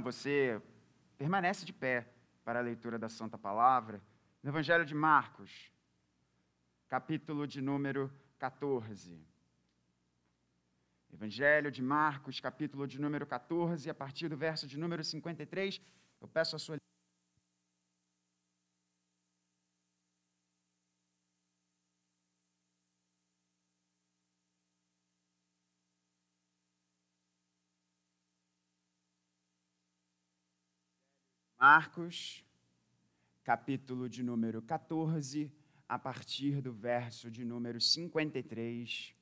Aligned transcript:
você 0.00 0.60
permanece 1.16 1.64
de 1.64 1.72
pé 1.72 2.06
para 2.44 2.58
a 2.58 2.62
leitura 2.62 2.98
da 2.98 3.08
Santa 3.08 3.36
Palavra, 3.36 4.00
no 4.42 4.50
Evangelho 4.50 4.84
de 4.84 4.94
Marcos, 4.94 5.70
capítulo 6.88 7.46
de 7.46 7.60
número 7.60 8.10
14. 8.38 9.18
Evangelho 11.12 11.70
de 11.70 11.82
Marcos, 11.82 12.40
capítulo 12.40 12.86
de 12.86 13.00
número 13.00 13.26
14, 13.26 13.90
a 13.90 13.94
partir 13.94 14.28
do 14.28 14.36
verso 14.36 14.66
de 14.66 14.78
número 14.78 15.04
53, 15.04 15.80
eu 16.20 16.28
peço 16.28 16.56
a 16.56 16.58
sua 16.58 16.76
Marcos, 31.72 32.44
capítulo 33.44 34.08
de 34.08 34.24
número 34.24 34.60
14, 34.60 35.48
a 35.88 35.96
partir 35.96 36.60
do 36.60 36.72
verso 36.72 37.30
de 37.30 37.44
número 37.44 37.80
53. 37.80 39.14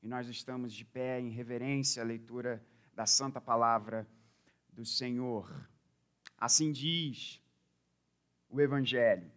E 0.00 0.06
nós 0.06 0.28
estamos 0.28 0.72
de 0.72 0.84
pé 0.84 1.18
em 1.18 1.28
reverência 1.30 2.00
à 2.00 2.06
leitura 2.06 2.64
da 2.94 3.04
santa 3.04 3.40
palavra 3.40 4.06
do 4.72 4.84
Senhor. 4.84 5.68
Assim 6.36 6.70
diz 6.70 7.42
o 8.48 8.60
Evangelho. 8.60 9.32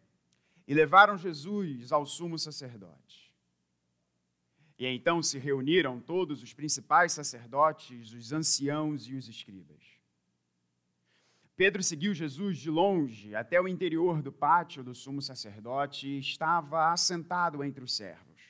E 0.68 0.76
levaram 0.76 1.18
Jesus 1.18 1.92
ao 1.92 2.06
sumo 2.06 2.38
sacerdote. 2.38 3.34
E 4.78 4.86
então 4.86 5.24
se 5.24 5.40
reuniram 5.40 6.00
todos 6.00 6.44
os 6.44 6.54
principais 6.54 7.12
sacerdotes, 7.12 8.14
os 8.14 8.32
anciãos 8.32 9.08
e 9.08 9.16
os 9.16 9.28
escribas. 9.28 9.91
Pedro 11.62 11.84
seguiu 11.84 12.12
Jesus 12.12 12.58
de 12.58 12.72
longe 12.72 13.36
até 13.36 13.62
o 13.62 13.68
interior 13.68 14.20
do 14.24 14.32
pátio 14.32 14.84
do 14.84 14.96
sumo 14.96 15.22
sacerdote 15.22 16.08
e 16.08 16.18
estava 16.18 16.92
assentado 16.92 17.64
entre 17.64 17.84
os 17.84 17.96
servos, 17.96 18.42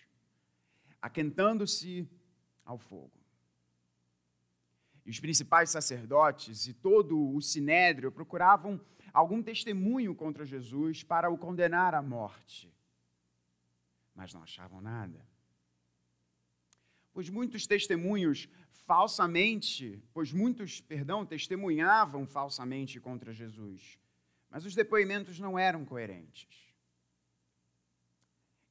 aquentando-se 1.02 2.08
ao 2.64 2.78
fogo. 2.78 3.12
E 5.06 5.10
os 5.10 5.20
principais 5.20 5.70
sacerdotes 5.70 6.68
e 6.68 6.74
todo 6.74 7.36
o 7.36 7.42
sinédrio 7.42 8.14
procuravam 8.14 8.80
algum 9.12 9.44
testemunho 9.44 10.16
contra 10.16 10.46
Jesus 10.46 11.04
para 11.04 11.30
o 11.30 11.38
condenar 11.38 11.94
à 11.94 12.02
morte, 12.02 12.74
mas 14.16 14.34
não 14.34 14.42
achavam 14.42 14.80
nada. 14.80 15.20
Pois 17.14 17.30
muitos 17.30 17.68
testemunhos 17.68 18.48
falsamente, 18.86 20.02
pois 20.14 20.32
muitos, 20.32 20.82
perdão, 20.82 21.26
testemunhavam 21.26 22.26
falsamente 22.26 23.00
contra 23.00 23.34
Jesus, 23.34 23.98
mas 24.50 24.66
os 24.66 24.76
depoimentos 24.76 25.40
não 25.40 25.58
eram 25.58 25.86
coerentes. 25.86 26.72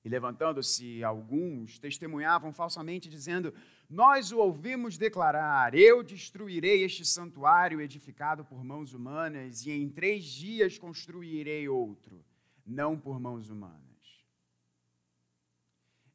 E 0.02 0.08
levantando-se 0.08 1.04
alguns, 1.04 1.78
testemunhavam 1.78 2.52
falsamente, 2.52 3.08
dizendo: 3.08 3.52
Nós 3.88 4.32
o 4.32 4.38
ouvimos 4.38 4.96
declarar: 4.96 5.74
Eu 5.74 6.02
destruirei 6.02 6.82
este 6.84 7.04
santuário 7.04 7.80
edificado 7.80 8.44
por 8.44 8.64
mãos 8.64 8.94
humanas, 8.94 9.66
e 9.66 9.70
em 9.70 9.90
três 9.90 10.24
dias 10.24 10.78
construirei 10.78 11.68
outro, 11.68 12.24
não 12.64 12.98
por 12.98 13.20
mãos 13.20 13.50
humanas. 13.50 13.89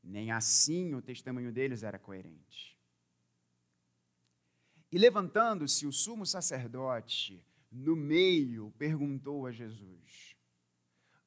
Nem 0.05 0.31
assim 0.31 0.93
o 0.93 1.01
testemunho 1.01 1.51
deles 1.51 1.81
era 1.81 1.97
coerente. 1.97 2.77
E 4.91 4.97
levantando-se 4.99 5.87
o 5.87 5.91
sumo 5.91 6.25
sacerdote 6.25 7.43
no 7.71 7.95
meio, 7.95 8.71
perguntou 8.77 9.47
a 9.47 9.51
Jesus: 9.51 10.37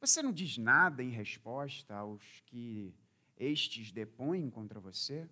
Você 0.00 0.22
não 0.22 0.32
diz 0.32 0.56
nada 0.56 1.02
em 1.02 1.10
resposta 1.10 1.94
aos 1.94 2.22
que 2.46 2.94
estes 3.36 3.90
depõem 3.90 4.48
contra 4.48 4.78
você? 4.78 5.28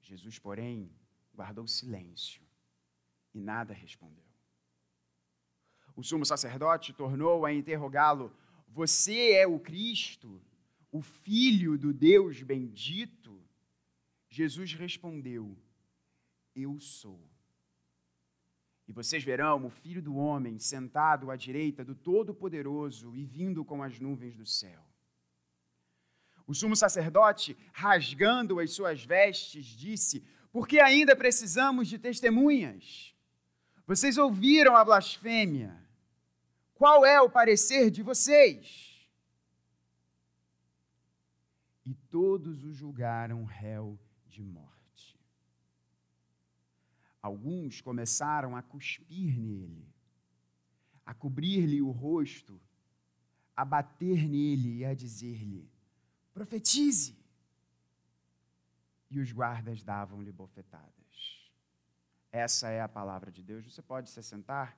Jesus, 0.00 0.38
porém, 0.38 0.90
guardou 1.34 1.66
silêncio 1.66 2.42
e 3.34 3.40
nada 3.40 3.74
respondeu. 3.74 4.24
O 5.94 6.02
sumo 6.02 6.24
sacerdote 6.24 6.94
tornou 6.94 7.44
a 7.44 7.52
interrogá-lo: 7.52 8.34
Você 8.68 9.32
é 9.32 9.46
o 9.46 9.60
Cristo, 9.60 10.40
o 10.90 11.00
Filho 11.00 11.76
do 11.76 11.92
Deus 11.92 12.42
bendito? 12.42 13.40
Jesus 14.28 14.72
respondeu: 14.72 15.56
eu 16.56 16.80
sou. 16.80 17.20
E 18.88 18.92
vocês 18.92 19.22
verão 19.22 19.66
o 19.66 19.70
Filho 19.70 20.00
do 20.00 20.16
Homem 20.16 20.58
sentado 20.58 21.30
à 21.30 21.36
direita 21.36 21.84
do 21.84 21.94
Todo-Poderoso 21.94 23.14
e 23.14 23.24
vindo 23.24 23.64
com 23.64 23.82
as 23.82 24.00
nuvens 24.00 24.34
do 24.36 24.46
céu. 24.46 24.82
O 26.46 26.54
sumo 26.54 26.76
sacerdote, 26.76 27.56
rasgando 27.72 28.60
as 28.60 28.70
suas 28.70 29.04
vestes, 29.04 29.66
disse: 29.66 30.24
Por 30.52 30.66
que 30.66 30.78
ainda 30.78 31.16
precisamos 31.16 31.88
de 31.88 31.98
testemunhas? 31.98 33.12
Vocês 33.86 34.16
ouviram 34.16 34.76
a 34.76 34.84
blasfêmia. 34.84 35.76
Qual 36.74 37.04
é 37.04 37.20
o 37.20 37.30
parecer 37.30 37.90
de 37.90 38.02
vocês? 38.02 38.95
E 41.86 41.94
todos 41.94 42.64
o 42.64 42.72
julgaram 42.72 43.44
réu 43.44 43.96
de 44.26 44.42
morte. 44.42 45.16
Alguns 47.22 47.80
começaram 47.80 48.56
a 48.56 48.62
cuspir 48.62 49.38
nele, 49.38 49.88
a 51.04 51.14
cobrir-lhe 51.14 51.80
o 51.80 51.92
rosto, 51.92 52.60
a 53.56 53.64
bater 53.64 54.28
nele 54.28 54.78
e 54.78 54.84
a 54.84 54.94
dizer-lhe: 54.94 55.70
profetize. 56.34 57.16
E 59.08 59.20
os 59.20 59.30
guardas 59.30 59.84
davam-lhe 59.84 60.32
bofetadas. 60.32 61.52
Essa 62.32 62.68
é 62.68 62.80
a 62.80 62.88
palavra 62.88 63.30
de 63.30 63.44
Deus. 63.44 63.64
Você 63.64 63.80
pode 63.80 64.10
se 64.10 64.20
sentar? 64.24 64.76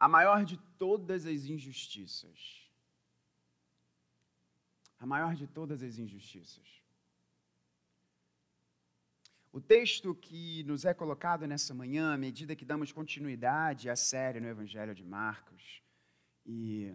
A 0.00 0.08
maior 0.08 0.44
de 0.44 0.56
todas 0.78 1.26
as 1.26 1.44
injustiças 1.44 2.60
a 5.00 5.06
maior 5.06 5.34
de 5.34 5.46
todas 5.46 5.82
as 5.82 5.98
injustiças. 5.98 6.68
O 9.50 9.60
texto 9.60 10.14
que 10.14 10.62
nos 10.64 10.84
é 10.84 10.92
colocado 10.92 11.46
nessa 11.46 11.72
manhã, 11.74 12.12
à 12.12 12.18
medida 12.18 12.54
que 12.54 12.66
damos 12.66 12.92
continuidade 12.92 13.88
à 13.88 13.96
série 13.96 14.38
no 14.40 14.46
Evangelho 14.46 14.94
de 14.94 15.02
Marcos, 15.02 15.82
e 16.44 16.92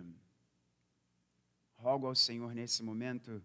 rogo 1.76 2.06
ao 2.06 2.16
Senhor 2.16 2.54
nesse 2.54 2.84
momento, 2.84 3.44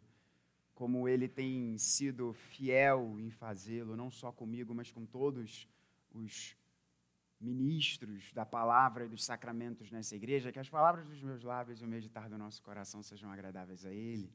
como 0.74 1.08
Ele 1.08 1.26
tem 1.26 1.76
sido 1.78 2.34
fiel 2.34 3.18
em 3.18 3.30
fazê-lo, 3.30 3.96
não 3.96 4.10
só 4.10 4.30
comigo, 4.30 4.74
mas 4.74 4.92
com 4.92 5.06
todos 5.06 5.66
os 6.12 6.54
ministros 7.40 8.32
da 8.32 8.44
palavra 8.44 9.06
e 9.06 9.08
dos 9.08 9.24
sacramentos 9.24 9.90
nessa 9.90 10.14
igreja, 10.14 10.52
que 10.52 10.58
as 10.58 10.68
palavras 10.68 11.06
dos 11.06 11.22
meus 11.22 11.42
lábios 11.42 11.80
e 11.80 11.84
o 11.84 11.88
meditar 11.88 12.28
do 12.28 12.36
nosso 12.36 12.62
coração 12.62 13.02
sejam 13.02 13.30
agradáveis 13.32 13.84
a 13.86 13.92
Ele 13.92 14.30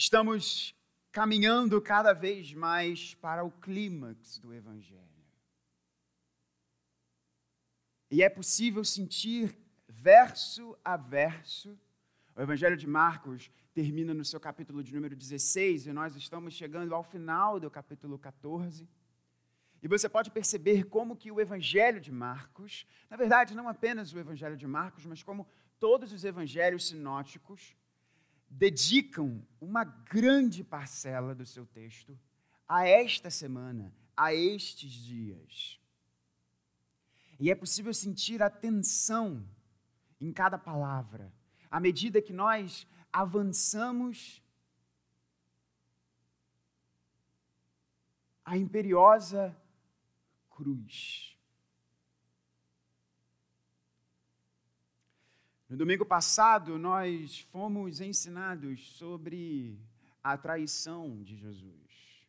Estamos 0.00 0.76
caminhando 1.10 1.82
cada 1.82 2.12
vez 2.12 2.54
mais 2.54 3.14
para 3.14 3.42
o 3.42 3.50
clímax 3.50 4.38
do 4.38 4.54
Evangelho. 4.54 5.02
E 8.08 8.22
é 8.22 8.28
possível 8.30 8.84
sentir, 8.84 9.58
verso 9.88 10.78
a 10.84 10.96
verso, 10.96 11.76
o 12.36 12.40
Evangelho 12.40 12.76
de 12.76 12.86
Marcos 12.86 13.50
termina 13.74 14.14
no 14.14 14.24
seu 14.24 14.38
capítulo 14.38 14.84
de 14.84 14.94
número 14.94 15.16
16 15.16 15.88
e 15.88 15.92
nós 15.92 16.14
estamos 16.14 16.54
chegando 16.54 16.94
ao 16.94 17.02
final 17.02 17.58
do 17.58 17.68
capítulo 17.68 18.20
14. 18.20 18.88
E 19.82 19.88
você 19.88 20.08
pode 20.08 20.30
perceber 20.30 20.84
como 20.84 21.16
que 21.16 21.30
o 21.30 21.40
Evangelho 21.40 22.00
de 22.00 22.10
Marcos, 22.10 22.86
na 23.08 23.16
verdade, 23.16 23.54
não 23.54 23.68
apenas 23.68 24.12
o 24.12 24.18
Evangelho 24.18 24.56
de 24.56 24.66
Marcos, 24.66 25.06
mas 25.06 25.22
como 25.22 25.46
todos 25.78 26.12
os 26.12 26.24
evangelhos 26.24 26.88
sinóticos, 26.88 27.76
dedicam 28.50 29.46
uma 29.60 29.84
grande 29.84 30.64
parcela 30.64 31.34
do 31.34 31.46
seu 31.46 31.64
texto 31.66 32.18
a 32.66 32.86
esta 32.86 33.30
semana, 33.30 33.94
a 34.16 34.34
estes 34.34 34.90
dias. 34.90 35.80
E 37.38 37.50
é 37.50 37.54
possível 37.54 37.94
sentir 37.94 38.42
a 38.42 38.50
tensão 38.50 39.48
em 40.20 40.32
cada 40.32 40.58
palavra, 40.58 41.32
à 41.70 41.78
medida 41.78 42.20
que 42.20 42.32
nós 42.32 42.86
avançamos 43.12 44.42
a 48.44 48.56
imperiosa 48.56 49.56
cruz. 50.58 51.38
No 55.68 55.76
domingo 55.76 56.04
passado, 56.04 56.76
nós 56.76 57.38
fomos 57.52 58.00
ensinados 58.00 58.96
sobre 58.96 59.78
a 60.20 60.36
traição 60.36 61.22
de 61.22 61.36
Jesus. 61.36 62.26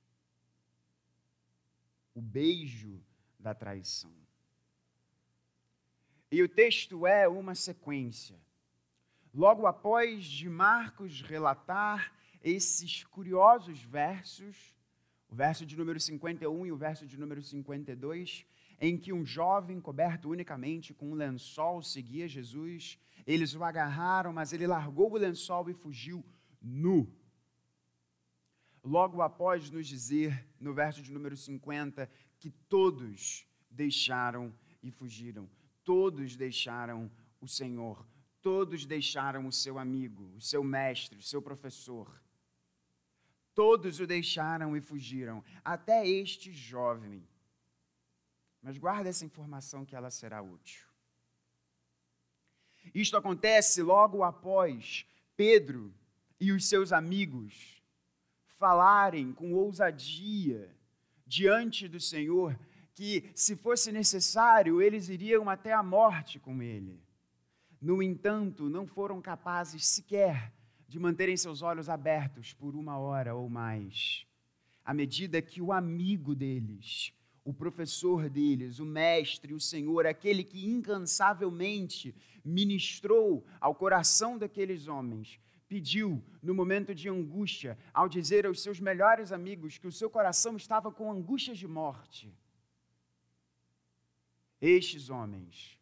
O 2.13 2.21
beijo 2.21 3.03
da 3.39 3.55
traição. 3.55 4.13
E 6.31 6.43
o 6.43 6.47
texto 6.47 7.07
é 7.07 7.27
uma 7.27 7.55
sequência. 7.55 8.39
Logo 9.33 9.65
após 9.65 10.23
de 10.23 10.47
Marcos 10.47 11.23
relatar 11.23 12.13
esses 12.43 13.03
curiosos 13.05 13.81
versos, 13.81 14.75
o 15.29 15.35
verso 15.35 15.65
de 15.65 15.77
número 15.77 15.99
51 15.99 16.65
e 16.65 16.71
o 16.71 16.77
verso 16.77 17.05
de 17.05 17.17
número 17.17 17.41
52, 17.41 18.45
em 18.81 18.97
que 18.97 19.13
um 19.13 19.25
jovem 19.25 19.79
coberto 19.79 20.29
unicamente 20.29 20.93
com 20.93 21.11
um 21.11 21.13
lençol 21.13 21.83
seguia 21.83 22.27
Jesus. 22.27 22.97
Eles 23.27 23.53
o 23.53 23.63
agarraram, 23.63 24.33
mas 24.33 24.53
ele 24.53 24.65
largou 24.65 25.11
o 25.11 25.17
lençol 25.17 25.69
e 25.69 25.73
fugiu 25.73 26.25
nu. 26.61 27.07
Logo 28.83 29.21
após 29.21 29.69
nos 29.69 29.87
dizer, 29.87 30.47
no 30.59 30.73
verso 30.73 31.01
de 31.01 31.11
número 31.11 31.37
50, 31.37 32.09
que 32.39 32.49
todos 32.49 33.45
deixaram 33.69 34.53
e 34.81 34.89
fugiram. 34.89 35.47
Todos 35.83 36.35
deixaram 36.35 37.11
o 37.39 37.47
Senhor. 37.47 38.07
Todos 38.41 38.85
deixaram 38.85 39.45
o 39.45 39.51
seu 39.51 39.77
amigo, 39.77 40.31
o 40.35 40.41
seu 40.41 40.63
mestre, 40.63 41.19
o 41.19 41.21
seu 41.21 41.41
professor. 41.41 42.09
Todos 43.61 44.00
o 44.00 44.07
deixaram 44.07 44.69
e 44.77 44.81
fugiram, 44.81 45.44
até 45.63 46.07
este 46.07 46.50
jovem 46.53 47.21
mas 48.61 48.77
guarda 48.77 49.09
essa 49.09 49.25
informação 49.25 49.85
que 49.85 49.95
ela 49.95 50.11
será 50.11 50.41
útil. 50.41 50.85
Isto 52.94 53.17
acontece 53.17 53.81
logo 53.81 54.23
após 54.23 55.06
Pedro 55.35 55.94
e 56.39 56.51
os 56.51 56.67
seus 56.67 56.91
amigos 56.91 57.81
falarem 58.57 59.31
com 59.31 59.53
ousadia 59.53 60.75
diante 61.25 61.88
do 61.88 62.00
Senhor 62.00 62.59
que, 62.94 63.31
se 63.33 63.56
fosse 63.56 63.91
necessário, 63.91 64.81
eles 64.81 65.07
iriam 65.07 65.50
até 65.50 65.71
a 65.71 65.83
morte 65.83 66.39
com 66.39 66.61
ele. 66.61 67.01
No 67.81 68.03
entanto, 68.03 68.69
não 68.69 68.85
foram 68.85 69.21
capazes 69.21 69.85
sequer 69.85 70.53
de 70.89 70.97
manterem 70.97 71.38
seus 71.38 71.62
olhos 71.62 71.88
abertos 71.88 72.51
por 72.51 72.75
uma 72.75 72.97
hora 72.97 73.36
ou 73.36 73.47
mais, 73.47 74.25
à 74.83 74.91
medida 74.91 75.39
que 75.39 75.62
o 75.62 75.71
amigo 75.71 76.33
deles, 76.33 77.13
o 77.45 77.53
professor 77.53 78.27
deles, 78.27 78.80
o 78.80 78.86
mestre, 78.86 79.53
o 79.53 79.59
Senhor, 79.59 80.07
aquele 80.07 80.44
que 80.44 80.65
incansavelmente 80.65 82.15
ministrou 82.44 83.45
ao 83.62 83.75
coração 83.75 84.36
daqueles 84.36 84.88
homens, 84.88 85.39
pediu 85.68 86.24
no 86.41 86.56
momento 86.56 86.95
de 86.95 87.07
angústia, 87.07 87.77
ao 87.94 88.09
dizer 88.09 88.47
aos 88.47 88.59
seus 88.59 88.80
melhores 88.80 89.31
amigos 89.31 89.77
que 89.77 89.85
o 89.85 89.92
seu 89.92 90.09
coração 90.09 90.57
estava 90.57 90.92
com 90.92 91.12
angústias 91.12 91.59
de 91.59 91.68
morte. 91.68 92.33
Estes 94.59 95.12
homens, 95.12 95.80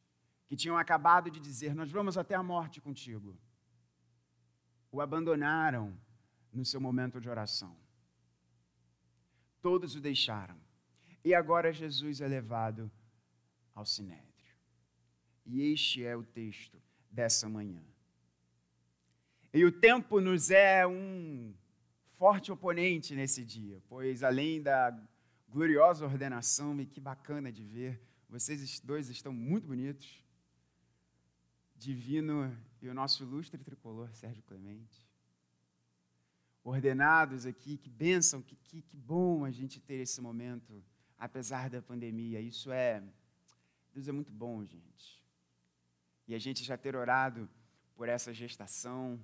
que 0.50 0.58
tinham 0.58 0.78
acabado 0.78 1.32
de 1.32 1.40
dizer: 1.40 1.74
Nós 1.74 1.90
vamos 1.90 2.18
até 2.18 2.36
a 2.36 2.44
morte 2.44 2.82
contigo, 2.82 3.38
o 4.98 5.02
abandonaram 5.02 5.96
no 6.52 6.66
seu 6.66 6.82
momento 6.82 7.22
de 7.22 7.30
oração. 7.30 7.78
Todos 9.62 9.96
o 9.96 10.02
deixaram 10.02 10.58
e 11.24 11.36
agora 11.36 11.72
Jesus 11.72 12.20
é 12.20 12.28
levado 12.28 12.92
ao 13.76 13.86
sinédrio. 13.86 14.56
E 15.46 15.62
este 15.72 16.04
é 16.04 16.16
o 16.16 16.24
texto 16.24 16.82
dessa 17.12 17.48
manhã. 17.48 17.84
E 19.54 19.64
o 19.66 19.72
tempo 19.72 20.20
nos 20.20 20.50
é 20.50 20.88
um 20.88 21.54
forte 22.14 22.52
oponente 22.52 23.14
nesse 23.14 23.46
dia, 23.46 23.80
pois 23.88 24.24
além 24.24 24.64
da 24.64 25.00
gloriosa 25.48 26.06
ordenação, 26.06 26.80
e 26.82 26.88
que 26.88 27.00
bacana 27.00 27.52
de 27.52 27.64
ver, 27.64 28.02
vocês 28.28 28.80
dois 28.80 29.10
estão 29.10 29.32
muito 29.32 29.68
bonitos. 29.68 30.24
Divino 31.76 32.52
e 32.82 32.90
o 32.90 32.94
nosso 32.94 33.24
ilustre 33.24 33.64
tricolor 33.64 34.14
Sérgio 34.14 34.44
Clemente. 34.44 35.08
Ordenados 36.64 37.46
aqui, 37.46 37.78
que 37.78 37.90
bênção, 37.90 38.42
que, 38.42 38.56
que, 38.56 38.82
que 38.82 38.98
bom 38.98 39.46
a 39.46 39.52
gente 39.52 39.80
ter 39.80 39.96
esse 39.96 40.20
momento 40.22 40.84
apesar 41.18 41.70
da 41.70 41.82
pandemia. 41.82 42.40
Isso 42.40 42.72
é. 42.72 43.02
Deus 43.94 44.08
é 44.08 44.12
muito 44.12 44.32
bom, 44.32 44.64
gente. 44.66 45.24
E 46.28 46.36
a 46.36 46.40
gente 46.40 46.64
já 46.64 46.78
ter 46.78 46.96
orado 46.96 47.50
por 47.96 48.10
essa 48.10 48.34
gestação, 48.34 49.20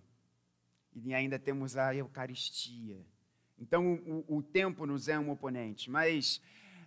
e 0.95 1.13
ainda 1.13 1.37
temos 1.37 1.75
a 1.75 1.93
Eucaristia. 1.95 3.05
Então, 3.57 3.95
o, 4.27 4.37
o 4.37 4.43
tempo 4.43 4.85
nos 4.85 5.07
é 5.07 5.17
um 5.17 5.29
oponente. 5.29 5.89
Mas 5.89 6.41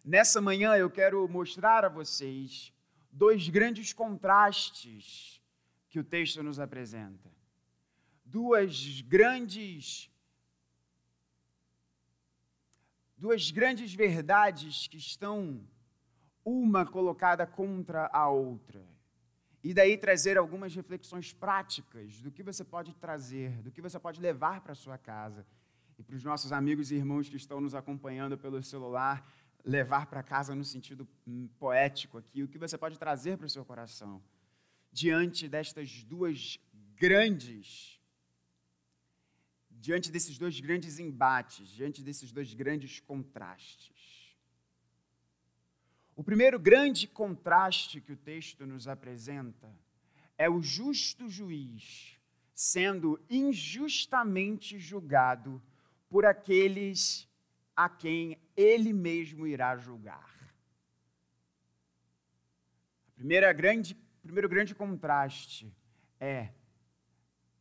nessa 0.04 0.40
manhã 0.40 0.74
eu 0.74 0.90
quero 0.90 1.28
mostrar 1.28 1.84
a 1.84 1.88
vocês 1.88 2.72
dois 3.10 3.48
grandes 3.48 3.92
contrastes 3.92 5.42
que 5.96 6.00
o 6.00 6.04
texto 6.04 6.43
nos 6.43 6.60
apresenta. 6.60 7.32
Duas 8.22 9.00
grandes 9.00 10.10
duas 13.16 13.50
grandes 13.50 13.94
verdades 13.94 14.87
que 14.88 14.98
estão 14.98 15.66
uma 16.44 16.84
colocada 16.84 17.46
contra 17.46 18.10
a 18.12 18.28
outra. 18.28 18.87
E 19.64 19.72
daí 19.72 19.96
trazer 19.96 20.37
algumas 20.37 20.75
reflexões 20.75 21.32
práticas 21.32 22.20
do 22.20 22.31
que 22.31 22.42
você 22.42 22.62
pode 22.62 22.94
trazer, 22.96 23.62
do 23.62 23.70
que 23.70 23.81
você 23.81 23.99
pode 23.99 24.20
levar 24.20 24.60
para 24.60 24.75
sua 24.75 24.99
casa. 24.99 25.46
E 25.99 26.02
para 26.02 26.14
os 26.14 26.22
nossos 26.22 26.52
amigos 26.52 26.90
e 26.90 26.96
irmãos 26.96 27.31
que 27.31 27.37
estão 27.37 27.58
nos 27.58 27.75
acompanhando 27.75 28.37
pelo 28.37 28.62
celular, 28.62 29.26
levar 29.64 30.04
para 30.08 30.22
casa 30.22 30.54
no 30.54 30.62
sentido 30.62 31.08
hum, 31.26 31.49
poético 31.58 32.19
aqui, 32.19 32.42
o 32.42 32.49
que 32.49 32.58
você 32.58 32.76
pode 32.76 32.99
trazer 32.99 33.38
para 33.38 33.46
o 33.46 33.49
seu 33.50 33.64
coração. 33.64 34.22
Diante 35.02 35.46
destas 35.46 36.02
duas 36.04 36.58
grandes 36.94 37.96
diante 39.87 40.10
desses 40.10 40.38
dois 40.38 40.58
grandes 40.58 40.98
embates, 40.98 41.69
diante 41.69 42.02
desses 42.02 42.32
dois 42.32 42.52
grandes 42.54 42.98
contrastes. 42.98 44.34
O 46.16 46.25
primeiro 46.25 46.58
grande 46.58 47.06
contraste 47.06 48.00
que 48.00 48.12
o 48.12 48.16
texto 48.16 48.66
nos 48.66 48.88
apresenta 48.88 49.70
é 50.38 50.48
o 50.48 50.62
justo 50.62 51.28
juiz 51.28 52.19
sendo 52.54 53.22
injustamente 53.28 54.78
julgado 54.78 55.62
por 56.09 56.25
aqueles 56.25 57.28
a 57.76 57.88
quem 57.88 58.40
ele 58.56 58.94
mesmo 58.94 59.47
irá 59.47 59.76
julgar. 59.76 60.35
O 63.18 63.25
primeiro 64.26 64.49
grande 64.49 64.75
contraste 64.75 65.73
é 66.21 66.52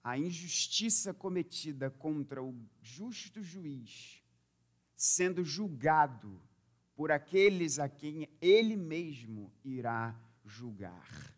a 0.04 0.18
injustiça 0.18 1.14
cometida 1.14 1.90
contra 1.90 2.44
o 2.44 2.56
justo 2.82 3.42
juiz, 3.42 4.24
sendo 4.96 5.44
julgado 5.44 6.42
por 6.96 7.12
aqueles 7.12 7.80
a 7.80 7.90
quem 7.90 8.30
ele 8.40 8.76
mesmo 8.76 9.52
irá 9.64 10.16
julgar. 10.44 11.36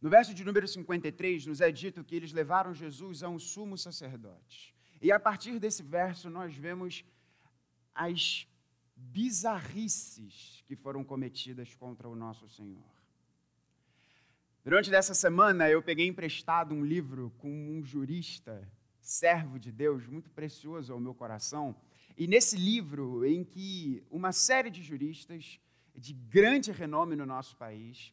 No 0.00 0.10
verso 0.10 0.32
de 0.34 0.44
número 0.44 0.66
53, 0.66 1.46
nos 1.46 1.60
é 1.60 1.72
dito 1.72 2.04
que 2.04 2.14
eles 2.14 2.32
levaram 2.32 2.72
Jesus 2.74 3.22
a 3.22 3.28
um 3.28 3.38
sumo 3.38 3.76
sacerdote. 3.76 4.74
E 5.00 5.10
a 5.10 5.18
partir 5.18 5.58
desse 5.58 5.82
verso, 5.82 6.28
nós 6.28 6.54
vemos 6.54 7.04
as 7.94 8.46
bizarrices 8.98 10.62
que 10.66 10.74
foram 10.74 11.04
cometidas 11.04 11.74
contra 11.74 12.08
o 12.08 12.16
nosso 12.16 12.48
Senhor. 12.48 12.98
Durante 14.64 14.90
dessa 14.90 15.14
semana, 15.14 15.70
eu 15.70 15.82
peguei 15.82 16.06
emprestado 16.06 16.74
um 16.74 16.84
livro 16.84 17.32
com 17.38 17.48
um 17.48 17.82
jurista, 17.82 18.68
servo 19.00 19.58
de 19.58 19.72
Deus, 19.72 20.06
muito 20.06 20.30
precioso 20.30 20.92
ao 20.92 21.00
meu 21.00 21.14
coração. 21.14 21.74
E 22.16 22.26
nesse 22.26 22.56
livro, 22.56 23.24
em 23.24 23.44
que 23.44 24.04
uma 24.10 24.32
série 24.32 24.70
de 24.70 24.82
juristas 24.82 25.58
de 25.94 26.12
grande 26.12 26.70
renome 26.70 27.16
no 27.16 27.24
nosso 27.24 27.56
país 27.56 28.12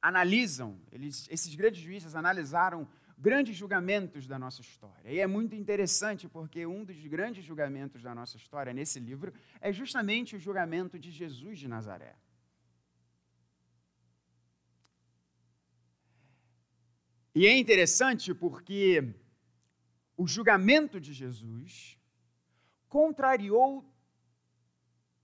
analisam, 0.00 0.80
eles, 0.90 1.28
esses 1.30 1.54
grandes 1.54 1.80
juízes 1.80 2.14
analisaram 2.14 2.88
grandes 3.18 3.56
julgamentos 3.56 4.26
da 4.26 4.38
nossa 4.38 4.60
história. 4.60 5.10
E 5.10 5.18
é 5.18 5.26
muito 5.26 5.54
interessante 5.54 6.28
porque 6.28 6.64
um 6.64 6.84
dos 6.84 6.96
grandes 7.06 7.44
julgamentos 7.44 8.00
da 8.02 8.14
nossa 8.14 8.36
história 8.36 8.72
nesse 8.72 9.00
livro 9.00 9.32
é 9.60 9.72
justamente 9.72 10.36
o 10.36 10.38
julgamento 10.38 10.98
de 10.98 11.10
Jesus 11.10 11.58
de 11.58 11.66
Nazaré. 11.66 12.14
E 17.34 17.46
é 17.46 17.56
interessante 17.56 18.32
porque 18.32 19.14
o 20.16 20.26
julgamento 20.26 21.00
de 21.00 21.12
Jesus 21.12 21.98
contrariou 22.88 23.84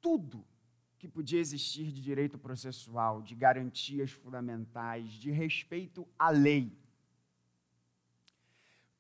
tudo 0.01 0.45
que 0.99 1.09
podia 1.09 1.41
existir 1.41 1.91
de 1.93 2.01
direito 2.01 2.39
processual, 2.39 3.21
de 3.23 3.35
garantias 3.35 4.11
fundamentais, 4.11 5.11
de 5.13 5.31
respeito 5.31 6.07
à 6.19 6.31
lei. 6.31 6.84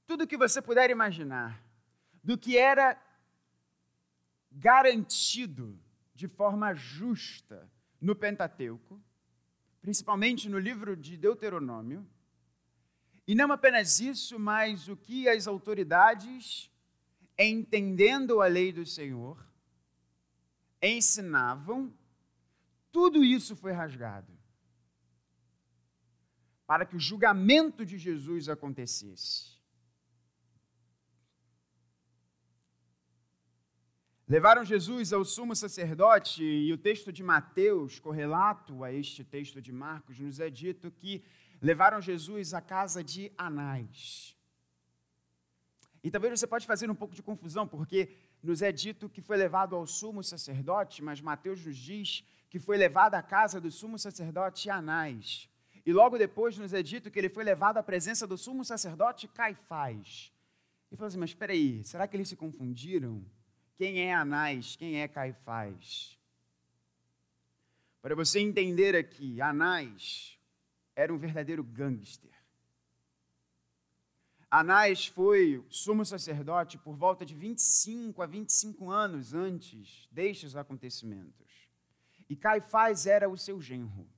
Tudo 0.06 0.26
que 0.26 0.36
você 0.36 0.60
puder 0.60 0.90
imaginar 0.90 1.62
do 2.22 2.36
que 2.36 2.56
era 2.56 3.00
garantido 4.50 5.78
de 6.14 6.28
forma 6.28 6.74
justa 6.74 7.70
no 8.00 8.14
Pentateuco, 8.14 9.00
principalmente 9.80 10.48
no 10.48 10.58
livro 10.58 10.96
de 10.96 11.16
Deuteronômio, 11.16 12.06
e 13.26 13.34
não 13.34 13.50
apenas 13.50 14.00
isso, 14.00 14.38
mas 14.38 14.88
o 14.88 14.96
que 14.96 15.28
as 15.28 15.46
autoridades, 15.46 16.70
entendendo 17.38 18.42
a 18.42 18.46
lei 18.46 18.72
do 18.72 18.84
Senhor, 18.84 19.42
ensinavam, 20.82 21.92
tudo 22.92 23.24
isso 23.24 23.56
foi 23.56 23.72
rasgado. 23.72 24.32
Para 26.66 26.84
que 26.84 26.96
o 26.96 27.00
julgamento 27.00 27.84
de 27.84 27.98
Jesus 27.98 28.48
acontecesse. 28.48 29.53
Levaram 34.26 34.64
Jesus 34.64 35.12
ao 35.12 35.22
sumo 35.22 35.54
sacerdote, 35.54 36.42
e 36.42 36.72
o 36.72 36.78
texto 36.78 37.12
de 37.12 37.22
Mateus, 37.22 37.98
correlato 37.98 38.82
a 38.82 38.90
este 38.90 39.22
texto 39.22 39.60
de 39.60 39.70
Marcos, 39.70 40.18
nos 40.18 40.40
é 40.40 40.48
dito 40.48 40.90
que 40.90 41.22
levaram 41.60 42.00
Jesus 42.00 42.54
à 42.54 42.62
casa 42.62 43.04
de 43.04 43.30
Anás. 43.36 44.34
E 46.02 46.10
talvez 46.10 46.40
você 46.40 46.46
pode 46.46 46.66
fazer 46.66 46.90
um 46.90 46.94
pouco 46.94 47.14
de 47.14 47.22
confusão, 47.22 47.68
porque 47.68 48.16
nos 48.42 48.62
é 48.62 48.72
dito 48.72 49.10
que 49.10 49.20
foi 49.20 49.36
levado 49.36 49.76
ao 49.76 49.86
sumo 49.86 50.24
sacerdote, 50.24 51.02
mas 51.02 51.20
Mateus 51.20 51.62
nos 51.62 51.76
diz 51.76 52.24
que 52.48 52.58
foi 52.58 52.78
levado 52.78 53.16
à 53.16 53.22
casa 53.22 53.60
do 53.60 53.70
sumo 53.70 53.98
sacerdote 53.98 54.70
Anás. 54.70 55.50
E 55.84 55.92
logo 55.92 56.16
depois 56.16 56.56
nos 56.56 56.72
é 56.72 56.82
dito 56.82 57.10
que 57.10 57.18
ele 57.18 57.28
foi 57.28 57.44
levado 57.44 57.76
à 57.76 57.82
presença 57.82 58.26
do 58.26 58.38
sumo 58.38 58.64
sacerdote 58.64 59.28
Caifás. 59.28 60.32
E 60.90 60.96
falou 60.96 61.08
assim: 61.08 61.18
Mas 61.18 61.30
espera 61.30 61.52
aí, 61.52 61.84
será 61.84 62.08
que 62.08 62.16
eles 62.16 62.28
se 62.28 62.36
confundiram? 62.36 63.22
Quem 63.76 64.00
é 64.00 64.14
Anás? 64.14 64.76
Quem 64.76 65.00
é 65.00 65.08
Caifás? 65.08 66.18
Para 68.00 68.14
você 68.14 68.38
entender 68.38 68.94
aqui, 68.94 69.40
Anás 69.40 70.38
era 70.94 71.12
um 71.12 71.18
verdadeiro 71.18 71.64
gangster. 71.64 72.30
Anás 74.50 75.06
foi 75.06 75.64
sumo 75.68 76.04
sacerdote 76.04 76.78
por 76.78 76.94
volta 76.94 77.24
de 77.24 77.34
25 77.34 78.22
a 78.22 78.26
25 78.26 78.88
anos 78.90 79.34
antes 79.34 80.06
destes 80.12 80.54
acontecimentos. 80.54 81.50
E 82.28 82.36
Caifás 82.36 83.06
era 83.06 83.28
o 83.28 83.36
seu 83.36 83.60
genro. 83.60 84.08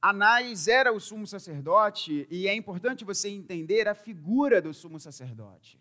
Anás 0.00 0.68
era 0.68 0.92
o 0.92 1.00
sumo 1.00 1.26
sacerdote, 1.26 2.28
e 2.30 2.46
é 2.46 2.54
importante 2.54 3.04
você 3.04 3.28
entender 3.28 3.88
a 3.88 3.94
figura 3.94 4.62
do 4.62 4.72
sumo 4.72 5.00
sacerdote. 5.00 5.79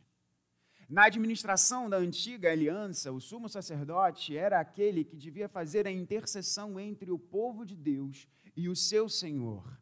Na 0.89 1.05
administração 1.05 1.89
da 1.89 1.97
antiga 1.97 2.51
aliança, 2.51 3.11
o 3.11 3.21
sumo 3.21 3.47
sacerdote 3.47 4.35
era 4.35 4.59
aquele 4.59 5.03
que 5.03 5.15
devia 5.15 5.47
fazer 5.47 5.85
a 5.85 5.91
intercessão 5.91 6.79
entre 6.79 7.11
o 7.11 7.19
povo 7.19 7.65
de 7.65 7.75
Deus 7.75 8.27
e 8.55 8.67
o 8.67 8.75
seu 8.75 9.07
Senhor 9.07 9.79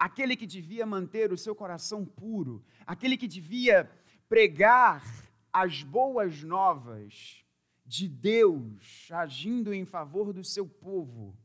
aquele 0.00 0.34
que 0.34 0.46
devia 0.46 0.86
manter 0.86 1.30
o 1.30 1.36
seu 1.36 1.54
coração 1.54 2.06
puro, 2.06 2.64
aquele 2.86 3.18
que 3.18 3.28
devia 3.28 3.90
pregar 4.30 5.04
as 5.52 5.82
boas 5.82 6.42
novas 6.42 7.44
de 7.84 8.08
Deus 8.08 9.08
agindo 9.10 9.74
em 9.74 9.84
favor 9.84 10.32
do 10.32 10.42
seu 10.42 10.66
povo, 10.66 11.36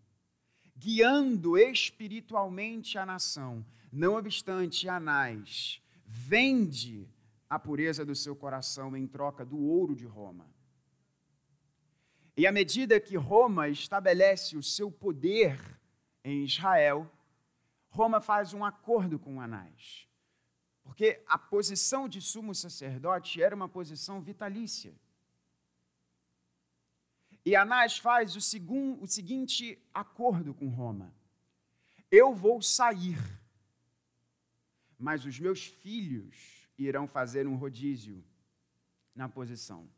guiando 0.73 1.57
espiritualmente 1.57 2.97
a 2.97 3.05
nação. 3.05 3.65
Não 3.91 4.15
obstante, 4.15 4.87
Anás 4.87 5.81
vende 6.05 7.09
a 7.55 7.59
pureza 7.59 8.05
do 8.05 8.13
seu 8.13 8.35
coração 8.35 8.95
em 8.95 9.07
troca 9.07 9.45
do 9.45 9.57
ouro 9.57 9.95
de 9.95 10.05
Roma. 10.05 10.45
E 12.35 12.45
à 12.45 12.51
medida 12.51 12.99
que 12.99 13.15
Roma 13.15 13.69
estabelece 13.69 14.57
o 14.57 14.63
seu 14.63 14.91
poder 14.91 15.57
em 16.21 16.43
Israel, 16.43 17.09
Roma 17.89 18.19
faz 18.19 18.53
um 18.53 18.65
acordo 18.65 19.17
com 19.17 19.39
Anás. 19.39 20.05
Porque 20.83 21.23
a 21.25 21.37
posição 21.37 22.09
de 22.09 22.21
sumo 22.21 22.53
sacerdote 22.53 23.41
era 23.41 23.55
uma 23.55 23.69
posição 23.69 24.21
vitalícia. 24.21 24.93
E 27.45 27.55
Anás 27.55 27.97
faz 27.97 28.35
o, 28.35 28.41
segun, 28.41 28.97
o 29.01 29.07
seguinte 29.07 29.81
acordo 29.93 30.53
com 30.53 30.67
Roma: 30.67 31.13
Eu 32.11 32.35
vou 32.35 32.61
sair, 32.61 33.17
mas 34.99 35.25
os 35.25 35.39
meus 35.39 35.65
filhos 35.65 36.54
irão 36.77 37.07
fazer 37.07 37.47
um 37.47 37.55
rodízio 37.55 38.23
na 39.15 39.29
posição. 39.29 39.89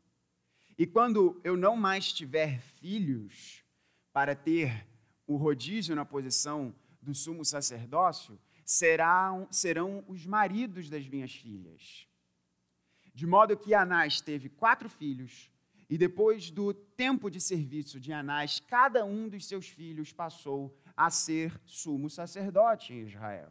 E 0.78 0.86
quando 0.86 1.40
eu 1.42 1.56
não 1.56 1.76
mais 1.76 2.12
tiver 2.12 2.60
filhos 2.60 3.64
para 4.12 4.34
ter 4.34 4.86
o 5.26 5.36
rodízio 5.36 5.94
na 5.96 6.04
posição 6.04 6.74
do 7.02 7.14
sumo 7.14 7.44
sacerdócio 7.44 8.38
serão, 8.64 9.48
serão 9.50 10.04
os 10.06 10.24
maridos 10.24 10.88
das 10.88 11.08
minhas 11.08 11.34
filhas. 11.34 12.06
De 13.14 13.26
modo 13.26 13.56
que 13.56 13.74
Anás 13.74 14.20
teve 14.20 14.48
quatro 14.48 14.88
filhos, 14.88 15.50
e 15.90 15.96
depois 15.96 16.50
do 16.50 16.72
tempo 16.72 17.30
de 17.30 17.40
serviço 17.40 17.98
de 17.98 18.12
Anás, 18.12 18.60
cada 18.60 19.04
um 19.04 19.28
dos 19.28 19.46
seus 19.46 19.66
filhos 19.68 20.12
passou 20.12 20.78
a 20.96 21.10
ser 21.10 21.58
sumo 21.64 22.10
sacerdote 22.10 22.92
em 22.92 23.00
Israel. 23.00 23.50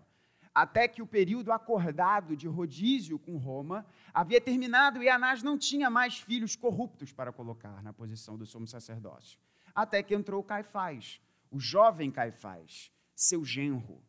Até 0.57 0.87
que 0.87 1.03
o 1.03 1.05
período 1.05 1.51
acordado 1.51 2.35
de 2.35 2.47
rodízio 2.47 3.19
com 3.19 3.37
Roma 3.37 3.85
havia 4.11 4.41
terminado 4.41 5.03
e 5.03 5.07
Anás 5.07 5.43
não 5.43 5.55
tinha 5.55 5.87
mais 5.87 6.17
filhos 6.17 6.55
corruptos 6.55 7.13
para 7.13 7.31
colocar 7.31 7.83
na 7.83 7.93
posição 7.93 8.35
do 8.35 8.43
sumo 8.43 8.65
sacerdócio. 8.65 9.37
Até 9.75 10.01
que 10.01 10.15
entrou 10.15 10.43
Caifás, 10.43 11.21
o 11.51 11.59
jovem 11.59 12.09
Caifás, 12.09 12.91
seu 13.13 13.45
genro, 13.45 14.01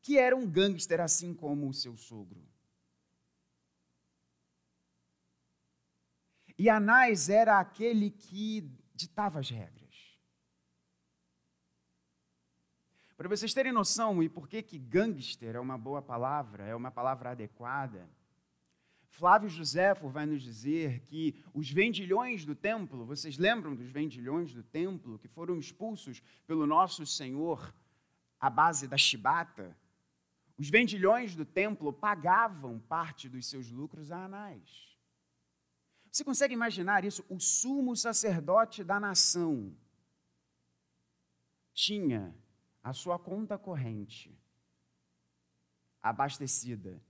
que 0.00 0.16
era 0.16 0.34
um 0.34 0.48
gangster 0.48 0.98
assim 0.98 1.34
como 1.34 1.68
o 1.68 1.74
seu 1.74 1.94
sogro. 1.94 2.42
E 6.58 6.70
Anás 6.70 7.28
era 7.28 7.60
aquele 7.60 8.10
que 8.10 8.66
ditava 8.94 9.40
as 9.40 9.50
regras. 9.50 9.91
Para 13.22 13.28
vocês 13.28 13.54
terem 13.54 13.70
noção 13.70 14.20
e 14.20 14.28
por 14.28 14.48
que 14.48 14.60
que 14.60 14.76
gangster 14.76 15.54
é 15.54 15.60
uma 15.60 15.78
boa 15.78 16.02
palavra, 16.02 16.66
é 16.66 16.74
uma 16.74 16.90
palavra 16.90 17.30
adequada, 17.30 18.10
Flávio 19.10 19.48
Joséfo 19.48 20.08
vai 20.08 20.26
nos 20.26 20.42
dizer 20.42 21.02
que 21.06 21.40
os 21.54 21.70
vendilhões 21.70 22.44
do 22.44 22.56
templo, 22.56 23.06
vocês 23.06 23.38
lembram 23.38 23.76
dos 23.76 23.88
vendilhões 23.88 24.52
do 24.52 24.64
templo 24.64 25.20
que 25.20 25.28
foram 25.28 25.56
expulsos 25.56 26.20
pelo 26.48 26.66
nosso 26.66 27.06
Senhor 27.06 27.72
à 28.40 28.50
base 28.50 28.88
da 28.88 28.98
chibata, 28.98 29.78
os 30.58 30.68
vendilhões 30.68 31.36
do 31.36 31.44
templo 31.44 31.92
pagavam 31.92 32.80
parte 32.80 33.28
dos 33.28 33.46
seus 33.46 33.70
lucros 33.70 34.10
a 34.10 34.24
Anás. 34.24 34.98
Você 36.10 36.24
consegue 36.24 36.54
imaginar 36.54 37.04
isso? 37.04 37.24
O 37.28 37.38
sumo 37.38 37.94
sacerdote 37.94 38.82
da 38.82 38.98
nação 38.98 39.72
tinha 41.72 42.34
a 42.82 42.92
sua 42.92 43.18
conta 43.18 43.56
corrente 43.56 44.36
abastecida 46.02 47.00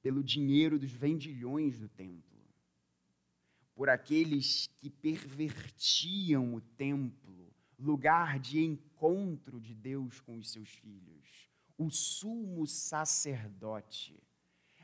pelo 0.00 0.22
dinheiro 0.22 0.78
dos 0.78 0.92
vendilhões 0.92 1.80
do 1.80 1.88
templo, 1.88 2.40
por 3.74 3.88
aqueles 3.88 4.68
que 4.76 4.88
pervertiam 4.88 6.54
o 6.54 6.60
templo, 6.60 7.52
lugar 7.76 8.38
de 8.38 8.60
encontro 8.60 9.60
de 9.60 9.74
Deus 9.74 10.20
com 10.20 10.38
os 10.38 10.52
seus 10.52 10.70
filhos. 10.70 11.50
O 11.76 11.90
sumo 11.90 12.66
sacerdote, 12.66 14.16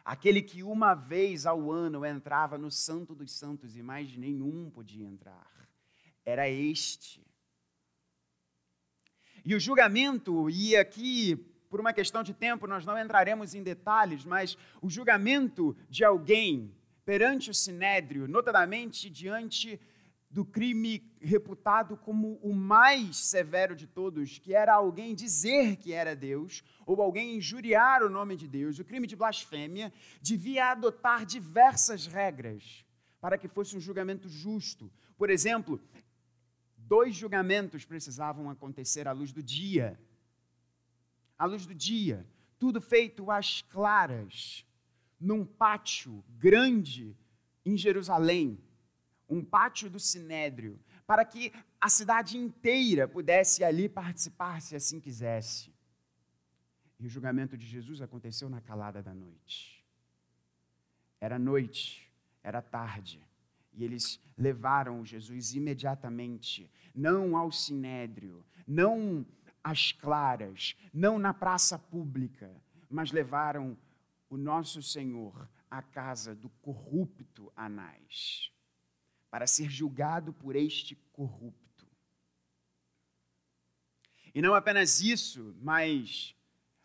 aquele 0.04 0.42
que 0.42 0.62
uma 0.62 0.94
vez 0.94 1.46
ao 1.46 1.70
ano 1.70 2.04
entrava 2.04 2.58
no 2.58 2.70
Santo 2.70 3.14
dos 3.14 3.32
Santos 3.32 3.76
e 3.76 3.82
mais 3.82 4.14
nenhum 4.16 4.68
podia 4.70 5.06
entrar, 5.06 5.70
era 6.24 6.50
este. 6.50 7.24
E 9.44 9.54
o 9.54 9.60
julgamento, 9.60 10.48
e 10.48 10.76
aqui, 10.76 11.36
por 11.68 11.80
uma 11.80 11.92
questão 11.92 12.22
de 12.22 12.32
tempo, 12.32 12.66
nós 12.66 12.84
não 12.84 12.98
entraremos 12.98 13.54
em 13.54 13.62
detalhes, 13.62 14.24
mas 14.24 14.56
o 14.80 14.88
julgamento 14.88 15.76
de 15.88 16.04
alguém 16.04 16.72
perante 17.04 17.50
o 17.50 17.54
sinédrio, 17.54 18.28
notadamente 18.28 19.10
diante 19.10 19.80
do 20.30 20.46
crime 20.46 21.02
reputado 21.20 21.94
como 21.94 22.38
o 22.42 22.54
mais 22.54 23.16
severo 23.16 23.76
de 23.76 23.86
todos, 23.86 24.38
que 24.38 24.54
era 24.54 24.72
alguém 24.72 25.14
dizer 25.14 25.76
que 25.76 25.92
era 25.92 26.16
Deus, 26.16 26.64
ou 26.86 27.02
alguém 27.02 27.36
injuriar 27.36 28.02
o 28.02 28.08
nome 28.08 28.34
de 28.34 28.48
Deus, 28.48 28.78
o 28.78 28.84
crime 28.84 29.06
de 29.06 29.14
blasfêmia, 29.14 29.92
devia 30.22 30.70
adotar 30.70 31.26
diversas 31.26 32.06
regras 32.06 32.84
para 33.20 33.36
que 33.36 33.46
fosse 33.46 33.76
um 33.76 33.80
julgamento 33.80 34.26
justo. 34.28 34.90
Por 35.18 35.28
exemplo, 35.28 35.78
Dois 36.86 37.14
julgamentos 37.14 37.84
precisavam 37.84 38.50
acontecer 38.50 39.08
à 39.08 39.12
luz 39.12 39.32
do 39.32 39.42
dia. 39.42 39.98
À 41.38 41.44
luz 41.44 41.66
do 41.66 41.74
dia. 41.74 42.26
Tudo 42.58 42.80
feito 42.80 43.30
às 43.30 43.62
claras, 43.62 44.64
num 45.20 45.44
pátio 45.44 46.22
grande 46.38 47.16
em 47.64 47.76
Jerusalém 47.76 48.58
um 49.32 49.42
pátio 49.42 49.88
do 49.88 49.98
Sinédrio, 49.98 50.78
para 51.06 51.24
que 51.24 51.52
a 51.80 51.88
cidade 51.88 52.36
inteira 52.36 53.08
pudesse 53.08 53.64
ali 53.64 53.88
participar 53.88 54.60
se 54.60 54.76
assim 54.76 55.00
quisesse. 55.00 55.72
E 57.00 57.06
o 57.06 57.08
julgamento 57.08 57.56
de 57.56 57.66
Jesus 57.66 58.00
aconteceu 58.02 58.48
na 58.48 58.60
calada 58.60 59.02
da 59.02 59.14
noite. 59.14 59.84
Era 61.18 61.38
noite, 61.38 62.08
era 62.42 62.60
tarde, 62.60 63.24
e 63.72 63.84
eles 63.84 64.20
levaram 64.36 65.04
Jesus 65.04 65.54
imediatamente, 65.54 66.70
não 66.94 67.36
ao 67.36 67.50
sinédrio, 67.50 68.44
não 68.66 69.26
às 69.62 69.92
claras, 69.92 70.76
não 70.92 71.18
na 71.18 71.32
praça 71.32 71.78
pública, 71.78 72.50
mas 72.90 73.12
levaram 73.12 73.76
o 74.28 74.36
nosso 74.36 74.82
Senhor 74.82 75.48
à 75.70 75.80
casa 75.82 76.34
do 76.34 76.48
corrupto 76.60 77.52
Anás 77.56 78.52
para 79.30 79.46
ser 79.46 79.70
julgado 79.70 80.30
por 80.34 80.54
este 80.54 80.94
corrupto. 81.10 81.86
E 84.34 84.42
não 84.42 84.54
apenas 84.54 85.00
isso, 85.00 85.56
mas 85.62 86.34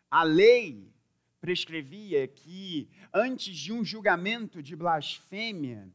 a 0.10 0.24
lei 0.24 0.90
prescrevia 1.42 2.26
que 2.26 2.90
antes 3.14 3.56
de 3.58 3.74
um 3.74 3.84
julgamento 3.84 4.64
de 4.64 4.78
blasfêmia, 4.78 5.92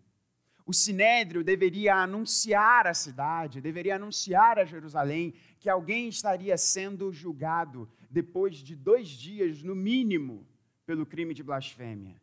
o 0.73 0.75
sinédrio 0.75 1.45
deveria 1.45 1.97
anunciar 1.97 2.87
à 2.87 2.95
cidade, 2.95 3.61
deveria 3.61 3.97
anunciar 3.97 4.59
a 4.59 4.65
Jerusalém 4.65 5.35
que 5.61 5.69
alguém 5.69 6.09
estaria 6.09 6.57
sendo 6.57 7.13
julgado 7.13 7.87
depois 8.11 8.57
de 8.57 8.75
dois 8.75 9.07
dias, 9.09 9.63
no 9.63 9.75
mínimo, 9.75 10.47
pelo 10.87 11.05
crime 11.05 11.35
de 11.35 11.43
blasfêmia. 11.43 12.17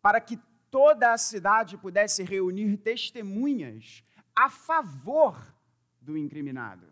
Para 0.00 0.20
que 0.20 0.38
toda 0.70 1.12
a 1.12 1.18
cidade 1.18 1.76
pudesse 1.76 2.22
reunir 2.22 2.76
testemunhas 2.76 4.04
a 4.32 4.48
favor 4.48 5.36
do 6.00 6.16
incriminado, 6.16 6.86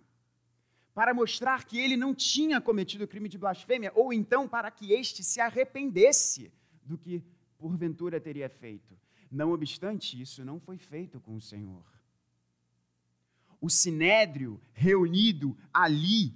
para 0.93 1.15
mostrar 1.15 1.67
que 1.67 1.79
ele 1.79 1.97
não 1.97 2.13
tinha 2.13 2.61
cometido 2.61 3.07
crime 3.07 3.29
de 3.29 3.39
blasfêmia, 3.39 3.93
ou 3.95 4.13
então 4.13 4.49
para 4.49 4.73
que 4.73 4.93
este 4.93 5.23
se 5.23 5.41
arrependesse 5.41 6.53
do 6.83 6.99
que 6.99 7.23
porventura 7.59 8.21
teria 8.21 8.49
feito. 8.49 9.04
Não 9.35 9.51
obstante, 9.51 10.21
isso 10.21 10.45
não 10.45 10.61
foi 10.61 10.79
feito 10.79 11.19
com 11.21 11.35
o 11.35 11.41
Senhor. 11.41 11.85
O 13.61 13.69
sinédrio 13.69 14.61
reunido 14.73 15.59
ali, 15.73 16.33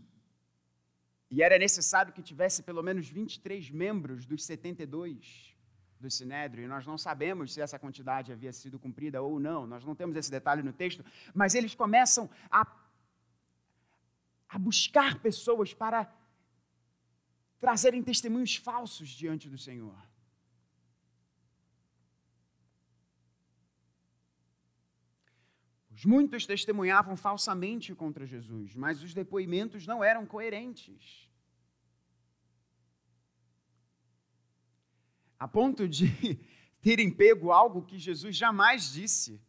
e 1.30 1.40
era 1.40 1.56
necessário 1.56 2.12
que 2.12 2.20
tivesse 2.20 2.60
pelo 2.64 2.82
menos 2.82 3.08
23 3.08 3.70
membros 3.70 4.26
dos 4.26 4.44
72, 4.44 5.54
do 6.00 6.10
Sinédrio, 6.10 6.64
e 6.64 6.68
nós 6.68 6.84
não 6.86 6.98
sabemos 6.98 7.52
se 7.52 7.60
essa 7.60 7.78
quantidade 7.78 8.32
havia 8.32 8.52
sido 8.52 8.80
cumprida 8.80 9.22
ou 9.22 9.38
não, 9.38 9.64
nós 9.64 9.84
não 9.84 9.94
temos 9.94 10.16
esse 10.16 10.30
detalhe 10.30 10.62
no 10.62 10.72
texto, 10.72 11.04
mas 11.32 11.54
eles 11.54 11.76
começam 11.76 12.28
a, 12.50 12.66
a 14.48 14.58
buscar 14.58 15.20
pessoas 15.20 15.72
para 15.72 16.12
trazerem 17.60 18.02
testemunhos 18.02 18.56
falsos 18.56 19.08
diante 19.08 19.48
do 19.48 19.58
Senhor. 19.58 19.96
Os 25.98 26.04
muitos 26.04 26.46
testemunhavam 26.46 27.16
falsamente 27.16 27.94
contra 27.94 28.24
Jesus, 28.24 28.74
mas 28.74 29.02
os 29.02 29.12
depoimentos 29.12 29.86
não 29.86 30.02
eram 30.02 30.24
coerentes. 30.24 31.28
a 35.38 35.46
ponto 35.46 35.88
de 35.88 36.08
terem 36.82 37.10
pego 37.10 37.52
algo 37.52 37.82
que 37.82 37.98
Jesus 37.98 38.36
jamais 38.36 38.92
disse. 38.92 39.40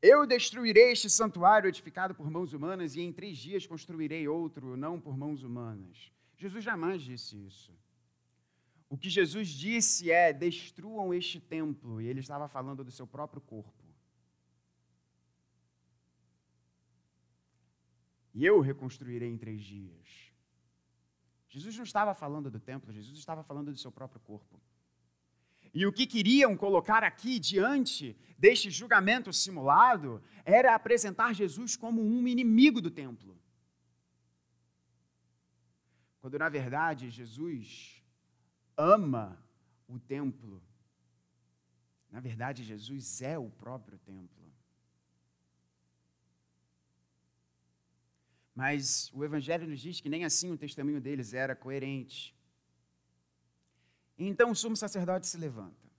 Eu 0.00 0.26
destruirei 0.26 0.90
este 0.90 1.08
santuário 1.08 1.68
edificado 1.68 2.14
por 2.14 2.28
mãos 2.28 2.52
humanas 2.52 2.96
e 2.96 3.00
em 3.00 3.12
três 3.12 3.38
dias 3.38 3.66
construirei 3.66 4.26
outro, 4.26 4.76
não 4.76 5.00
por 5.00 5.16
mãos 5.16 5.44
humanas. 5.44 6.10
Jesus 6.36 6.64
jamais 6.64 7.02
disse 7.02 7.36
isso. 7.46 7.72
O 8.90 8.98
que 8.98 9.08
Jesus 9.08 9.48
disse 9.48 10.10
é: 10.10 10.32
destruam 10.32 11.14
este 11.14 11.38
templo, 11.38 12.00
e 12.00 12.06
ele 12.08 12.18
estava 12.18 12.48
falando 12.48 12.82
do 12.82 12.90
seu 12.90 13.06
próprio 13.06 13.40
corpo. 13.40 13.81
E 18.34 18.44
eu 18.44 18.60
reconstruirei 18.60 19.28
em 19.28 19.36
três 19.36 19.62
dias. 19.62 20.32
Jesus 21.48 21.76
não 21.76 21.84
estava 21.84 22.14
falando 22.14 22.50
do 22.50 22.58
templo, 22.58 22.92
Jesus 22.92 23.18
estava 23.18 23.42
falando 23.42 23.72
do 23.72 23.78
seu 23.78 23.92
próprio 23.92 24.20
corpo. 24.20 24.60
E 25.74 25.86
o 25.86 25.92
que 25.92 26.06
queriam 26.06 26.56
colocar 26.56 27.02
aqui 27.02 27.38
diante 27.38 28.16
deste 28.38 28.70
julgamento 28.70 29.32
simulado 29.32 30.22
era 30.44 30.74
apresentar 30.74 31.34
Jesus 31.34 31.76
como 31.76 32.02
um 32.02 32.26
inimigo 32.26 32.80
do 32.80 32.90
templo. 32.90 33.38
Quando 36.20 36.38
na 36.38 36.48
verdade 36.48 37.10
Jesus 37.10 38.02
ama 38.76 39.38
o 39.88 39.98
templo. 39.98 40.62
Na 42.10 42.20
verdade, 42.20 42.62
Jesus 42.62 43.22
é 43.22 43.38
o 43.38 43.50
próprio 43.50 43.98
templo. 43.98 44.41
Mas 48.62 49.10
o 49.12 49.24
Evangelho 49.24 49.66
nos 49.66 49.80
diz 49.80 50.00
que 50.00 50.08
nem 50.08 50.24
assim 50.24 50.52
o 50.52 50.56
testemunho 50.56 51.00
deles 51.00 51.34
era 51.34 51.56
coerente. 51.56 52.32
Então 54.16 54.52
o 54.52 54.54
sumo 54.54 54.76
sacerdote 54.76 55.26
se 55.26 55.36
levanta, 55.36 55.90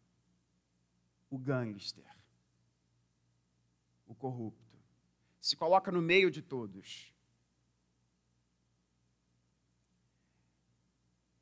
o 1.30 1.38
gangster, 1.38 2.10
o 4.08 4.15
corrupto, 4.15 4.78
se 5.41 5.58
coloca 5.58 5.91
no 5.91 6.02
meio 6.02 6.32
de 6.32 6.41
todos 6.41 7.13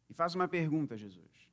e 0.09 0.13
faz 0.15 0.33
uma 0.33 0.47
pergunta 0.47 0.95
a 0.95 0.97
Jesus. 0.97 1.47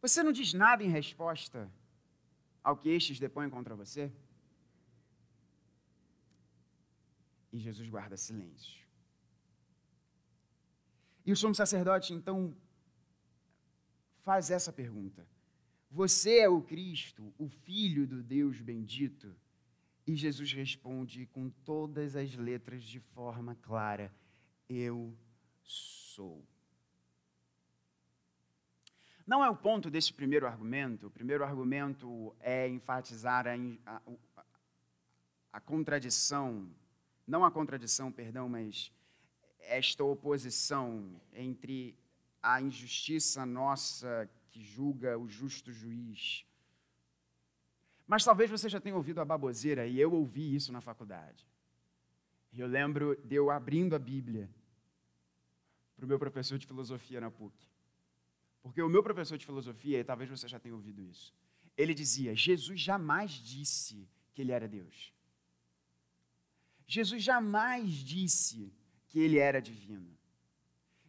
Você 0.00 0.22
não 0.22 0.30
diz 0.30 0.52
nada 0.52 0.84
em 0.84 0.90
resposta 0.90 1.68
ao 2.62 2.76
que 2.76 2.88
estes 2.88 3.18
depõem 3.18 3.50
contra 3.50 3.74
você? 3.74 4.12
E 7.52 7.58
Jesus 7.58 7.88
guarda 7.88 8.16
silêncio. 8.16 8.82
E 11.24 11.30
o 11.30 11.36
sumo 11.36 11.54
sacerdote, 11.54 12.12
então, 12.12 12.56
faz 14.22 14.50
essa 14.50 14.72
pergunta: 14.72 15.26
Você 15.90 16.38
é 16.38 16.48
o 16.48 16.62
Cristo, 16.62 17.32
o 17.38 17.48
Filho 17.48 18.06
do 18.06 18.22
Deus 18.22 18.60
bendito? 18.60 19.34
E 20.06 20.16
Jesus 20.16 20.52
responde 20.52 21.26
com 21.26 21.48
todas 21.64 22.16
as 22.16 22.34
letras 22.34 22.82
de 22.82 22.98
forma 22.98 23.54
clara: 23.56 24.12
Eu 24.68 25.16
sou. 25.62 26.44
Não 29.24 29.44
é 29.44 29.48
o 29.48 29.56
ponto 29.56 29.88
desse 29.88 30.12
primeiro 30.12 30.46
argumento. 30.46 31.06
O 31.06 31.10
primeiro 31.10 31.44
argumento 31.44 32.34
é 32.40 32.68
enfatizar 32.68 33.46
a, 33.46 33.54
a, 33.86 34.02
a 35.52 35.60
contradição 35.60 36.68
não 37.32 37.46
a 37.46 37.50
contradição, 37.50 38.12
perdão, 38.12 38.46
mas 38.46 38.92
esta 39.60 40.04
oposição 40.04 41.18
entre 41.32 41.96
a 42.42 42.60
injustiça 42.60 43.46
nossa 43.46 44.28
que 44.50 44.62
julga 44.62 45.18
o 45.18 45.26
justo 45.26 45.72
juiz. 45.72 46.44
Mas 48.06 48.22
talvez 48.22 48.50
você 48.50 48.68
já 48.68 48.78
tenha 48.78 48.94
ouvido 48.94 49.18
a 49.18 49.24
baboseira, 49.24 49.86
e 49.86 49.98
eu 49.98 50.12
ouvi 50.12 50.54
isso 50.54 50.70
na 50.70 50.82
faculdade. 50.82 51.46
E 52.52 52.60
eu 52.60 52.66
lembro 52.66 53.16
de 53.24 53.34
eu 53.34 53.50
abrindo 53.50 53.96
a 53.96 53.98
Bíblia 53.98 54.50
para 55.96 56.04
o 56.04 56.08
meu 56.08 56.18
professor 56.18 56.58
de 56.58 56.66
filosofia 56.66 57.18
na 57.18 57.30
PUC. 57.30 57.56
Porque 58.62 58.82
o 58.82 58.90
meu 58.90 59.02
professor 59.02 59.38
de 59.38 59.46
filosofia, 59.46 60.00
e 60.00 60.04
talvez 60.04 60.28
você 60.28 60.46
já 60.46 60.60
tenha 60.60 60.74
ouvido 60.74 61.00
isso, 61.00 61.34
ele 61.78 61.94
dizia: 61.94 62.34
Jesus 62.34 62.78
jamais 62.78 63.30
disse 63.30 64.06
que 64.34 64.42
ele 64.42 64.52
era 64.52 64.68
Deus. 64.68 65.14
Jesus 66.92 67.22
jamais 67.22 67.90
disse 67.90 68.70
que 69.08 69.18
ele 69.18 69.38
era 69.38 69.62
divino. 69.62 70.14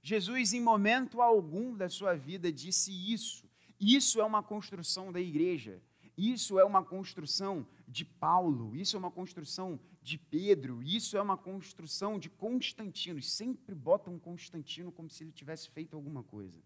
Jesus, 0.02 0.54
em 0.54 0.62
momento 0.62 1.22
algum 1.22 1.76
da 1.76 1.90
sua 1.90 2.14
vida, 2.16 2.50
disse 2.54 2.90
isso. 3.12 3.46
Isso 3.78 4.22
é 4.22 4.24
uma 4.24 4.42
construção 4.42 5.12
da 5.12 5.20
igreja. 5.20 5.84
Isso 6.18 6.58
é 6.58 6.64
uma 6.64 6.86
construção 6.86 7.68
de 7.86 8.06
Paulo. 8.06 8.74
Isso 8.74 8.96
é 8.96 9.00
uma 9.00 9.12
construção 9.12 9.78
de 10.02 10.18
Pedro. 10.18 10.82
Isso 10.82 11.18
é 11.18 11.22
uma 11.22 11.36
construção 11.36 12.18
de 12.18 12.30
Constantino. 12.30 13.22
Sempre 13.22 13.76
botam 13.76 14.18
Constantino 14.18 14.90
como 14.90 15.10
se 15.10 15.26
ele 15.26 15.34
tivesse 15.34 15.70
feito 15.70 15.98
alguma 15.98 16.24
coisa. 16.24 16.62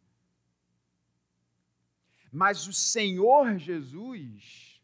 Mas 2.31 2.67
o 2.67 2.73
Senhor 2.73 3.57
Jesus, 3.57 4.79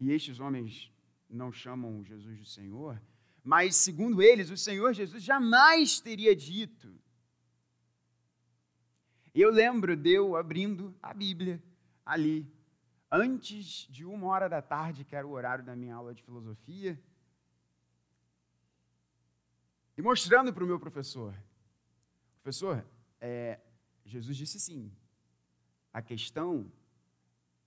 e 0.00 0.10
estes 0.10 0.40
homens 0.40 0.90
não 1.28 1.52
chamam 1.52 2.04
Jesus 2.04 2.36
de 2.36 2.50
Senhor, 2.50 3.00
mas 3.42 3.76
segundo 3.76 4.22
eles, 4.22 4.50
o 4.50 4.56
Senhor 4.56 4.92
Jesus 4.92 5.22
jamais 5.22 6.00
teria 6.00 6.34
dito. 6.34 6.94
Eu 9.34 9.50
lembro 9.50 9.96
de 9.96 10.10
eu 10.10 10.36
abrindo 10.36 10.94
a 11.02 11.14
Bíblia 11.14 11.62
ali, 12.04 12.46
antes 13.10 13.86
de 13.88 14.04
uma 14.04 14.26
hora 14.26 14.48
da 14.48 14.60
tarde, 14.60 15.04
que 15.04 15.14
era 15.14 15.26
o 15.26 15.30
horário 15.30 15.64
da 15.64 15.76
minha 15.76 15.94
aula 15.94 16.14
de 16.14 16.22
filosofia, 16.22 17.00
e 19.96 20.02
mostrando 20.02 20.52
para 20.52 20.64
o 20.64 20.66
meu 20.66 20.80
professor: 20.80 21.34
Professor, 22.42 22.84
é, 23.20 23.60
Jesus 24.04 24.36
disse 24.36 24.58
sim. 24.58 24.90
A 25.92 26.00
questão 26.00 26.70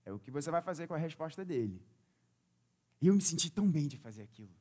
é 0.04 0.12
o 0.12 0.18
que 0.18 0.30
você 0.30 0.50
vai 0.50 0.62
fazer 0.62 0.86
com 0.86 0.94
a 0.94 0.98
resposta 0.98 1.44
dele. 1.44 1.80
E 3.00 3.06
eu 3.06 3.14
me 3.14 3.20
senti 3.20 3.50
tão 3.50 3.70
bem 3.70 3.86
de 3.86 3.98
fazer 3.98 4.22
aquilo. 4.22 4.54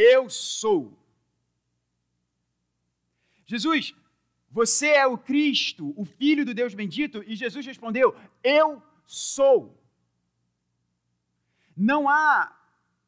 Eu 0.00 0.30
sou. 0.30 0.96
Jesus, 3.44 3.94
você 4.50 4.88
é 4.88 5.06
o 5.06 5.18
Cristo, 5.18 5.92
o 5.96 6.04
Filho 6.04 6.44
do 6.44 6.54
Deus 6.54 6.74
bendito? 6.74 7.22
E 7.26 7.36
Jesus 7.36 7.66
respondeu: 7.66 8.16
Eu 8.42 8.82
sou. 9.04 9.78
Não 11.76 12.08
há 12.08 12.56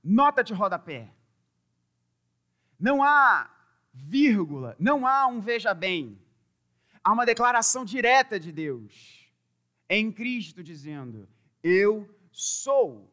nota 0.03 0.43
de 0.43 0.53
rodapé. 0.53 1.11
Não 2.79 3.03
há 3.03 3.51
vírgula, 3.95 4.75
não 4.79 5.07
há 5.07 5.27
um 5.27 5.41
veja 5.41 5.73
bem. 5.73 6.21
Há 7.05 7.13
uma 7.13 7.27
declaração 7.27 7.85
direta 7.85 8.39
de 8.39 8.53
Deus 8.53 9.31
em 9.89 10.11
Cristo 10.11 10.63
dizendo: 10.63 11.29
Eu 11.63 12.09
sou. 12.31 13.12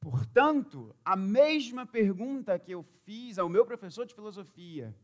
Portanto, 0.00 0.96
a 1.04 1.14
mesma 1.14 1.84
pergunta 1.84 2.58
que 2.58 2.72
eu 2.72 2.82
fiz 3.04 3.38
ao 3.38 3.48
meu 3.48 3.66
professor 3.66 4.06
de 4.06 4.14
filosofia, 4.14 4.96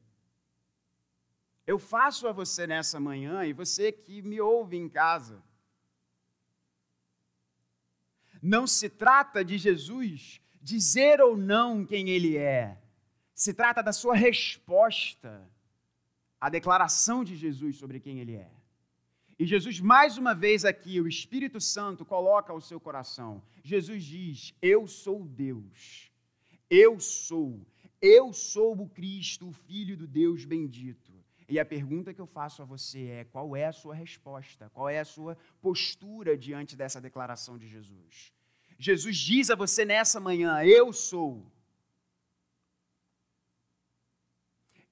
eu 1.67 1.79
faço 1.79 2.27
a 2.27 2.33
você 2.33 2.67
nessa 2.67 2.99
manhã 2.99 3.45
e 3.45 3.53
você 3.53 3.93
que 3.93 4.23
me 4.23 4.41
ouve 4.41 4.77
em 4.77 4.89
casa. 4.89 5.43
Não 8.41 8.67
se 8.67 8.89
trata 8.89 9.45
de 9.45 9.59
Jesus 9.59 10.41
dizer 10.63 11.21
ou 11.21 11.37
não 11.37 11.85
quem 11.85 12.09
ele 12.09 12.37
é, 12.37 12.81
se 13.35 13.53
trata 13.53 13.83
da 13.83 13.93
sua 13.93 14.17
resposta 14.17 15.49
à 16.41 16.49
declaração 16.49 17.23
de 17.23 17.37
Jesus 17.37 17.77
sobre 17.77 18.01
quem 18.01 18.19
ele 18.19 18.35
é. 18.35 18.51
E 19.38 19.44
Jesus, 19.44 19.81
mais 19.81 20.16
uma 20.16 20.35
vez 20.35 20.64
aqui, 20.64 20.99
o 20.99 21.07
Espírito 21.07 21.61
Santo 21.61 22.07
coloca 22.07 22.53
ao 22.53 22.61
seu 22.61 22.81
coração. 22.81 23.42
Jesus 23.62 24.03
diz: 24.03 24.55
Eu 24.62 24.87
sou 24.87 25.25
Deus. 25.25 26.11
Eu 26.70 26.99
sou. 26.99 27.61
Eu 28.01 28.33
sou 28.33 28.81
o 28.81 28.88
Cristo, 28.88 29.49
o 29.49 29.53
Filho 29.53 29.96
do 29.96 30.07
Deus 30.07 30.44
bendito. 30.44 31.12
E 31.49 31.61
a 31.61 31.64
pergunta 31.64 32.14
que 32.14 32.20
eu 32.20 32.27
faço 32.27 32.62
a 32.62 32.64
você 32.64 33.09
é: 33.09 33.25
qual 33.25 33.55
é 33.55 33.66
a 33.66 33.72
sua 33.72 33.94
resposta? 33.94 34.70
Qual 34.70 34.88
é 34.88 35.01
a 35.01 35.05
sua 35.05 35.37
postura 35.61 36.37
diante 36.37 36.75
dessa 36.75 37.01
declaração 37.01 37.59
de 37.59 37.68
Jesus? 37.68 38.33
Jesus 38.79 39.16
diz 39.18 39.51
a 39.51 39.55
você 39.55 39.85
nessa 39.85 40.18
manhã: 40.18 40.64
Eu 40.64 40.94
sou. 40.94 41.44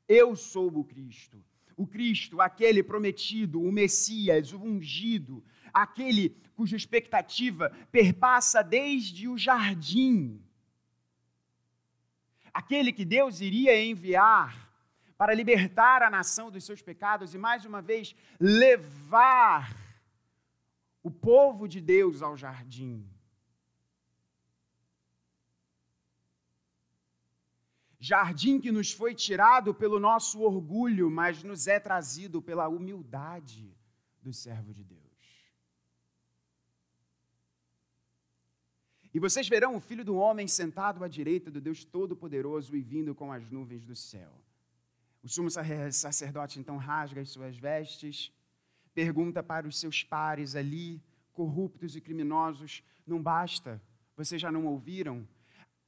Eu 0.07 0.37
sou 0.37 0.68
o 0.78 0.85
Cristo 0.85 1.42
o 1.76 1.87
Cristo, 1.87 2.40
aquele 2.40 2.82
prometido, 2.82 3.60
o 3.60 3.72
Messias, 3.72 4.52
o 4.52 4.58
ungido, 4.58 5.44
aquele 5.72 6.30
cuja 6.54 6.76
expectativa 6.76 7.70
perpassa 7.90 8.62
desde 8.62 9.28
o 9.28 9.37
jardim. 9.37 10.40
Aquele 12.52 12.92
que 12.92 13.04
Deus 13.04 13.40
iria 13.40 13.84
enviar 13.84 14.70
para 15.18 15.34
libertar 15.34 16.02
a 16.02 16.10
nação 16.10 16.50
dos 16.50 16.64
seus 16.64 16.80
pecados 16.82 17.34
e, 17.34 17.38
mais 17.38 17.64
uma 17.64 17.82
vez, 17.82 18.14
levar 18.38 19.74
o 21.02 21.10
povo 21.10 21.66
de 21.66 21.80
Deus 21.80 22.22
ao 22.22 22.37
jardim. 22.37 23.08
Jardim 28.05 28.61
que 28.61 28.71
nos 28.71 28.93
foi 28.93 29.14
tirado 29.14 29.73
pelo 29.73 29.99
nosso 29.99 30.40
orgulho, 30.43 31.11
mas 31.11 31.43
nos 31.43 31.67
é 31.67 31.81
trazido 31.81 32.43
pela 32.43 32.69
humildade 32.69 33.75
do 34.21 34.31
servo 34.31 34.75
de 34.75 34.85
Deus. 34.85 35.01
E 39.14 39.19
vocês 39.19 39.49
verão 39.49 39.77
o 39.77 39.81
filho 39.81 40.05
do 40.05 40.17
homem 40.17 40.47
sentado 40.47 41.03
à 41.03 41.09
direita 41.09 41.51
do 41.51 41.62
Deus 41.62 41.83
Todo-Poderoso 41.83 42.77
e 42.77 42.83
vindo 42.83 43.14
com 43.14 43.33
as 43.33 43.49
nuvens 43.51 43.87
do 43.87 43.97
céu. 43.97 44.33
O 45.23 45.29
sumo 45.29 45.49
sacerdote 45.51 46.61
então 46.61 46.77
rasga 46.77 47.23
as 47.23 47.31
suas 47.31 47.57
vestes, 47.57 48.31
pergunta 48.93 49.43
para 49.43 49.67
os 49.67 49.79
seus 49.81 50.05
pares 50.05 50.55
ali, 50.55 51.03
corruptos 51.33 51.97
e 51.97 52.03
criminosos: 52.03 52.83
não 53.07 53.23
basta, 53.23 53.81
vocês 54.14 54.43
já 54.43 54.53
não 54.53 54.67
ouviram? 54.67 55.27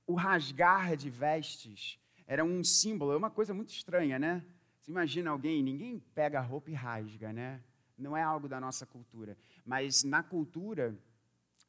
O 0.07 0.15
rasgar 0.15 0.97
de 0.97 1.11
vestes 1.11 1.99
era 2.27 2.45
um 2.45 2.65
símbolo, 2.65 3.13
é 3.13 3.17
uma 3.17 3.31
coisa 3.31 3.55
muito 3.55 3.71
estranha, 3.71 4.19
né? 4.19 4.45
Você 4.81 4.91
imagina 4.91 5.31
alguém, 5.31 5.63
ninguém 5.63 5.99
pega 6.15 6.39
a 6.39 6.43
roupa 6.43 6.71
e 6.71 6.75
rasga, 6.75 7.33
né? 7.33 7.63
Não 7.97 8.17
é 8.17 8.23
algo 8.23 8.49
da 8.49 8.61
nossa 8.61 8.85
cultura. 8.85 9.37
Mas 9.65 10.05
na 10.05 10.23
cultura 10.23 10.99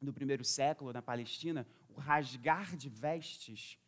do 0.00 0.12
primeiro 0.12 0.44
século, 0.44 0.92
na 0.92 1.02
Palestina, 1.02 1.66
o 1.88 2.00
rasgar 2.00 2.76
de 2.76 2.88
vestes 2.88 3.78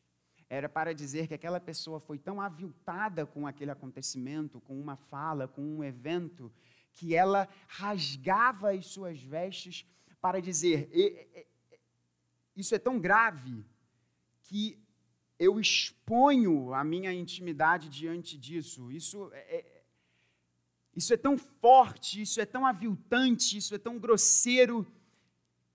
era 0.49 0.69
para 0.69 0.93
dizer 0.93 1.29
que 1.29 1.35
aquela 1.35 1.61
pessoa 1.61 2.01
foi 2.01 2.19
tão 2.19 2.41
aviltada 2.41 3.25
com 3.25 3.47
aquele 3.47 3.71
acontecimento, 3.71 4.61
com 4.61 4.81
uma 4.81 4.97
fala, 4.97 5.47
com 5.47 5.63
um 5.63 5.85
evento, 5.85 6.53
que 6.93 7.15
ela 7.15 7.49
rasgava 7.69 8.73
as 8.73 8.87
suas 8.87 9.23
vestes 9.23 9.87
para 10.21 10.41
dizer: 10.41 10.91
isso 12.57 12.75
é 12.75 12.79
tão 12.79 12.99
grave 12.99 13.65
que 14.43 14.77
eu 15.41 15.59
exponho 15.59 16.75
a 16.75 16.85
minha 16.85 17.11
intimidade 17.15 17.89
diante 17.89 18.37
disso. 18.37 18.93
Isso 18.93 19.31
é, 19.33 19.57
é, 19.57 19.83
isso 20.95 21.15
é 21.15 21.17
tão 21.17 21.39
forte, 21.39 22.21
isso 22.21 22.39
é 22.43 22.45
tão 22.45 22.67
aviltante, 22.67 23.57
isso 23.57 23.75
é 23.75 23.79
tão 23.79 23.99
grosseiro, 23.99 24.87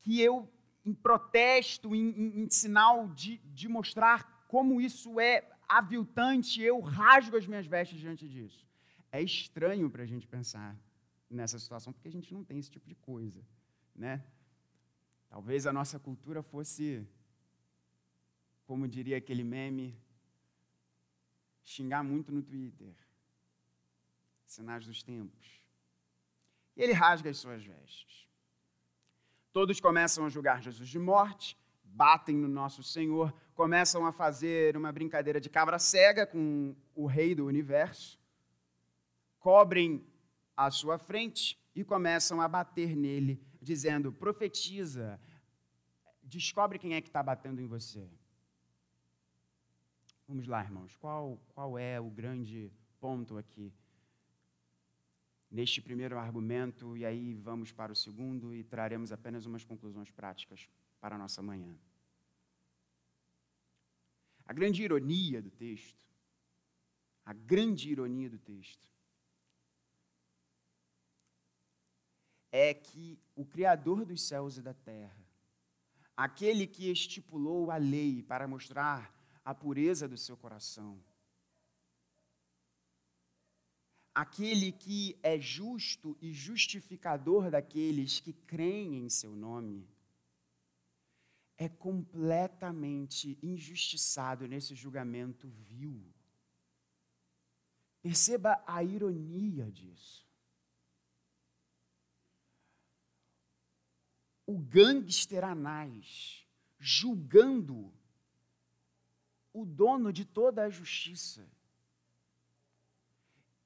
que 0.01 0.21
eu, 0.21 0.47
em 0.85 0.93
protesto, 0.93 1.95
em, 1.95 2.11
em, 2.11 2.43
em 2.43 2.49
sinal 2.49 3.07
de, 3.07 3.39
de 3.59 3.67
mostrar 3.67 4.45
como 4.47 4.79
isso 4.79 5.19
é 5.19 5.49
aviltante, 5.67 6.61
eu 6.61 6.79
rasgo 6.79 7.35
as 7.35 7.47
minhas 7.47 7.65
vestes 7.65 7.99
diante 7.99 8.29
disso. 8.29 8.63
É 9.11 9.19
estranho 9.19 9.89
para 9.89 10.03
a 10.03 10.05
gente 10.05 10.27
pensar 10.27 10.77
nessa 11.27 11.57
situação, 11.57 11.91
porque 11.91 12.07
a 12.07 12.11
gente 12.11 12.31
não 12.31 12.43
tem 12.43 12.59
esse 12.59 12.69
tipo 12.69 12.87
de 12.87 12.93
coisa, 12.93 13.43
né? 13.95 14.23
Talvez 15.27 15.65
a 15.65 15.73
nossa 15.73 15.97
cultura 15.99 16.43
fosse 16.43 17.03
como 18.65 18.87
diria 18.87 19.17
aquele 19.17 19.43
meme, 19.43 19.97
xingar 21.63 22.03
muito 22.03 22.31
no 22.31 22.41
Twitter. 22.41 22.93
Sinais 24.45 24.85
dos 24.85 25.01
tempos. 25.03 25.61
E 26.75 26.81
ele 26.81 26.93
rasga 26.93 27.29
as 27.29 27.37
suas 27.37 27.63
vestes. 27.63 28.27
Todos 29.51 29.79
começam 29.79 30.25
a 30.25 30.29
julgar 30.29 30.61
Jesus 30.61 30.89
de 30.89 30.99
morte, 30.99 31.57
batem 31.83 32.35
no 32.35 32.47
nosso 32.47 32.83
Senhor, 32.83 33.33
começam 33.53 34.05
a 34.05 34.11
fazer 34.11 34.75
uma 34.75 34.91
brincadeira 34.91 35.39
de 35.39 35.49
cabra 35.49 35.79
cega 35.79 36.27
com 36.27 36.75
o 36.93 37.05
rei 37.05 37.33
do 37.33 37.45
universo, 37.45 38.19
cobrem 39.39 40.05
a 40.57 40.69
sua 40.69 40.97
frente 40.97 41.57
e 41.73 41.83
começam 41.83 42.41
a 42.41 42.47
bater 42.47 42.95
nele, 42.95 43.41
dizendo: 43.61 44.11
profetiza, 44.11 45.19
descobre 46.21 46.77
quem 46.77 46.93
é 46.93 47.01
que 47.01 47.07
está 47.07 47.23
batendo 47.23 47.61
em 47.61 47.67
você. 47.67 48.09
Vamos 50.27 50.47
lá, 50.47 50.63
irmãos. 50.63 50.95
Qual, 50.95 51.37
qual 51.53 51.77
é 51.77 51.99
o 51.99 52.09
grande 52.09 52.71
ponto 52.99 53.37
aqui? 53.37 53.71
Neste 55.51 55.79
primeiro 55.81 56.17
argumento, 56.17 56.97
e 56.97 57.05
aí 57.05 57.35
vamos 57.35 57.71
para 57.71 57.91
o 57.91 57.95
segundo 57.95 58.53
e 58.53 58.63
traremos 58.63 59.11
apenas 59.11 59.45
umas 59.45 59.63
conclusões 59.63 60.09
práticas 60.09 60.67
para 60.99 61.15
a 61.15 61.17
nossa 61.17 61.43
manhã. 61.43 61.77
A 64.45 64.51
grande 64.51 64.81
ironia 64.81 65.41
do 65.43 65.51
texto, 65.51 66.03
a 67.23 67.31
grande 67.31 67.91
ironia 67.91 68.29
do 68.29 68.39
texto, 68.39 68.89
é 72.51 72.73
que 72.73 73.19
o 73.35 73.45
Criador 73.45 74.05
dos 74.05 74.23
céus 74.23 74.57
e 74.57 74.61
da 74.61 74.73
terra, 74.73 75.23
aquele 76.17 76.65
que 76.65 76.89
estipulou 76.89 77.69
a 77.69 77.77
lei 77.77 78.23
para 78.23 78.47
mostrar 78.47 79.13
a 79.45 79.53
pureza 79.53 80.07
do 80.07 80.17
seu 80.17 80.35
coração. 80.35 81.01
aquele 84.15 84.71
que 84.71 85.19
é 85.21 85.37
justo 85.37 86.17
e 86.21 86.31
justificador 86.31 87.51
daqueles 87.51 88.21
que 88.21 88.31
creem 88.31 89.03
em 89.03 89.09
seu 89.09 89.35
nome, 89.35 89.85
é 91.57 91.67
completamente 91.67 93.37
injustiçado 93.43 94.47
nesse 94.47 94.73
julgamento 94.73 95.49
vil. 95.49 96.01
Perceba 98.01 98.63
a 98.65 98.81
ironia 98.83 99.69
disso. 99.69 100.25
O 104.45 104.57
gangster 104.57 105.43
Anás 105.43 106.47
julgando 106.77 107.91
o 109.55 109.65
dono 109.65 110.11
de 110.11 110.25
toda 110.25 110.63
a 110.63 110.69
justiça. 110.69 111.47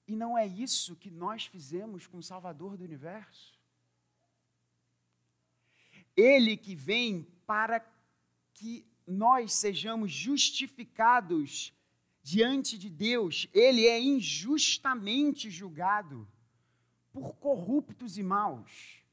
E 0.07 0.15
não 0.15 0.37
é 0.37 0.45
isso 0.45 0.95
que 0.95 1.09
nós 1.09 1.47
fizemos 1.47 2.05
com 2.05 2.19
o 2.19 2.23
Salvador 2.23 2.77
do 2.77 2.83
universo? 2.83 3.59
Ele 6.15 6.55
que 6.55 6.75
vem 6.75 7.23
para 7.47 7.83
que 8.53 8.85
nós 9.07 9.53
sejamos 9.53 10.11
justificados 10.11 11.73
diante 12.21 12.77
de 12.77 12.89
Deus, 12.89 13.47
ele 13.51 13.87
é 13.87 13.99
injustamente 13.99 15.49
julgado 15.49 16.27
por 17.11 17.35
corruptos 17.37 18.15
e 18.15 18.21
maus. 18.21 19.03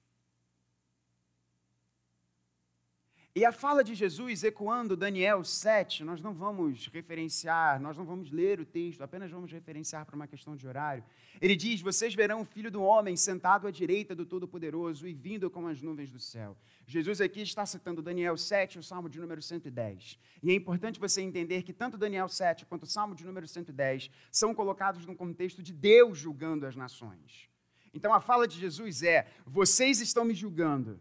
E 3.38 3.44
a 3.44 3.52
fala 3.52 3.84
de 3.84 3.94
Jesus 3.94 4.42
ecoando 4.44 4.96
Daniel 4.96 5.44
7, 5.44 6.02
nós 6.02 6.22
não 6.22 6.32
vamos 6.32 6.86
referenciar, 6.86 7.78
nós 7.78 7.94
não 7.94 8.02
vamos 8.06 8.30
ler 8.30 8.58
o 8.60 8.64
texto, 8.64 9.02
apenas 9.02 9.30
vamos 9.30 9.52
referenciar 9.52 10.06
para 10.06 10.16
uma 10.16 10.26
questão 10.26 10.56
de 10.56 10.66
horário. 10.66 11.04
Ele 11.38 11.54
diz: 11.54 11.82
Vocês 11.82 12.14
verão 12.14 12.40
o 12.40 12.46
filho 12.46 12.70
do 12.70 12.82
homem 12.82 13.14
sentado 13.14 13.66
à 13.66 13.70
direita 13.70 14.14
do 14.14 14.24
Todo-Poderoso 14.24 15.06
e 15.06 15.12
vindo 15.12 15.50
com 15.50 15.68
as 15.68 15.82
nuvens 15.82 16.10
do 16.10 16.18
céu. 16.18 16.56
Jesus 16.86 17.20
aqui 17.20 17.42
está 17.42 17.66
citando 17.66 18.00
Daniel 18.00 18.38
7, 18.38 18.78
o 18.78 18.82
salmo 18.82 19.06
de 19.06 19.20
número 19.20 19.42
110. 19.42 20.18
E 20.42 20.50
é 20.50 20.54
importante 20.54 20.98
você 20.98 21.20
entender 21.20 21.62
que 21.62 21.74
tanto 21.74 21.98
Daniel 21.98 22.30
7 22.30 22.64
quanto 22.64 22.84
o 22.84 22.86
salmo 22.86 23.14
de 23.14 23.26
número 23.26 23.46
110 23.46 24.10
são 24.32 24.54
colocados 24.54 25.04
no 25.04 25.14
contexto 25.14 25.62
de 25.62 25.74
Deus 25.74 26.16
julgando 26.16 26.64
as 26.64 26.74
nações. 26.74 27.50
Então 27.92 28.14
a 28.14 28.20
fala 28.22 28.48
de 28.48 28.58
Jesus 28.58 29.02
é: 29.02 29.26
Vocês 29.44 30.00
estão 30.00 30.24
me 30.24 30.32
julgando 30.32 30.98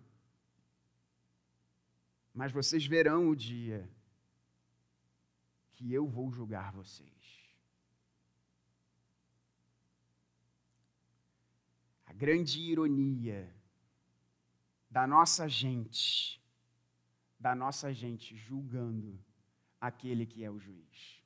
mas 2.36 2.52
vocês 2.52 2.86
verão 2.86 3.30
o 3.30 3.36
dia 3.36 3.90
que 5.72 5.94
eu 5.94 6.06
vou 6.06 6.30
julgar 6.30 6.74
vocês. 6.74 7.10
A 12.06 12.12
grande 12.12 12.60
ironia 12.60 13.50
da 14.90 15.08
nossa 15.08 15.48
gente, 15.48 16.42
da 17.40 17.56
nossa 17.56 17.94
gente 17.94 18.36
julgando 18.36 19.18
aquele 19.80 20.26
que 20.26 20.44
é 20.44 20.52
o 20.52 20.60
juiz. 20.60 21.24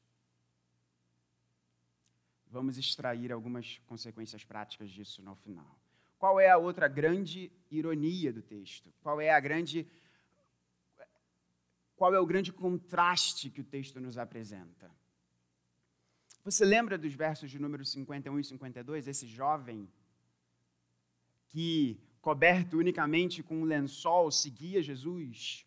Vamos 2.48 2.78
extrair 2.78 3.32
algumas 3.32 3.80
consequências 3.88 4.43
práticas 4.43 4.91
disso 4.91 5.24
no 5.24 5.36
final. 5.36 5.80
Qual 6.19 6.39
é 6.39 6.50
a 6.50 6.58
outra 6.58 6.88
grande 6.88 7.52
ironia 7.72 8.32
do 8.32 8.43
texto? 8.43 8.93
Qual 9.02 9.19
é 9.19 9.32
a 9.32 9.39
grande 9.39 9.88
qual 11.99 12.13
é 12.13 12.19
o 12.19 12.25
grande 12.25 12.53
contraste 12.53 13.49
que 13.49 13.59
o 13.59 13.63
texto 13.63 13.99
nos 13.99 14.17
apresenta. 14.17 14.89
Você 16.45 16.63
lembra 16.63 16.97
dos 16.97 17.13
versos 17.13 17.51
de 17.51 17.59
número 17.59 17.83
51 17.83 18.39
e 18.39 18.43
52? 18.45 19.05
Esse 19.05 19.27
jovem 19.27 19.85
que, 21.49 21.99
coberto 22.21 22.77
unicamente 22.77 23.43
com 23.43 23.63
um 23.63 23.65
lençol, 23.65 24.31
seguia 24.31 24.81
Jesus. 24.81 25.65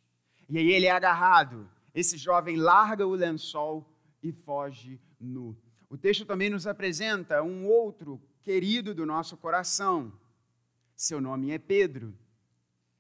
E 0.49 0.57
aí 0.57 0.73
ele 0.73 0.87
é 0.87 0.91
agarrado. 0.91 1.69
Esse 1.95 2.17
jovem 2.17 2.57
larga 2.57 3.07
o 3.07 3.15
lençol 3.15 3.87
e 4.23 4.33
foge 4.33 4.99
nu. 5.21 5.55
O 5.91 5.99
texto 5.99 6.25
também 6.25 6.49
nos 6.49 6.67
apresenta 6.67 7.43
um 7.43 7.67
outro 7.67 8.19
querido 8.41 8.95
do 8.95 9.05
nosso 9.05 9.37
coração. 9.37 10.11
Seu 10.97 11.21
nome 11.21 11.51
é 11.51 11.59
Pedro. 11.59 12.17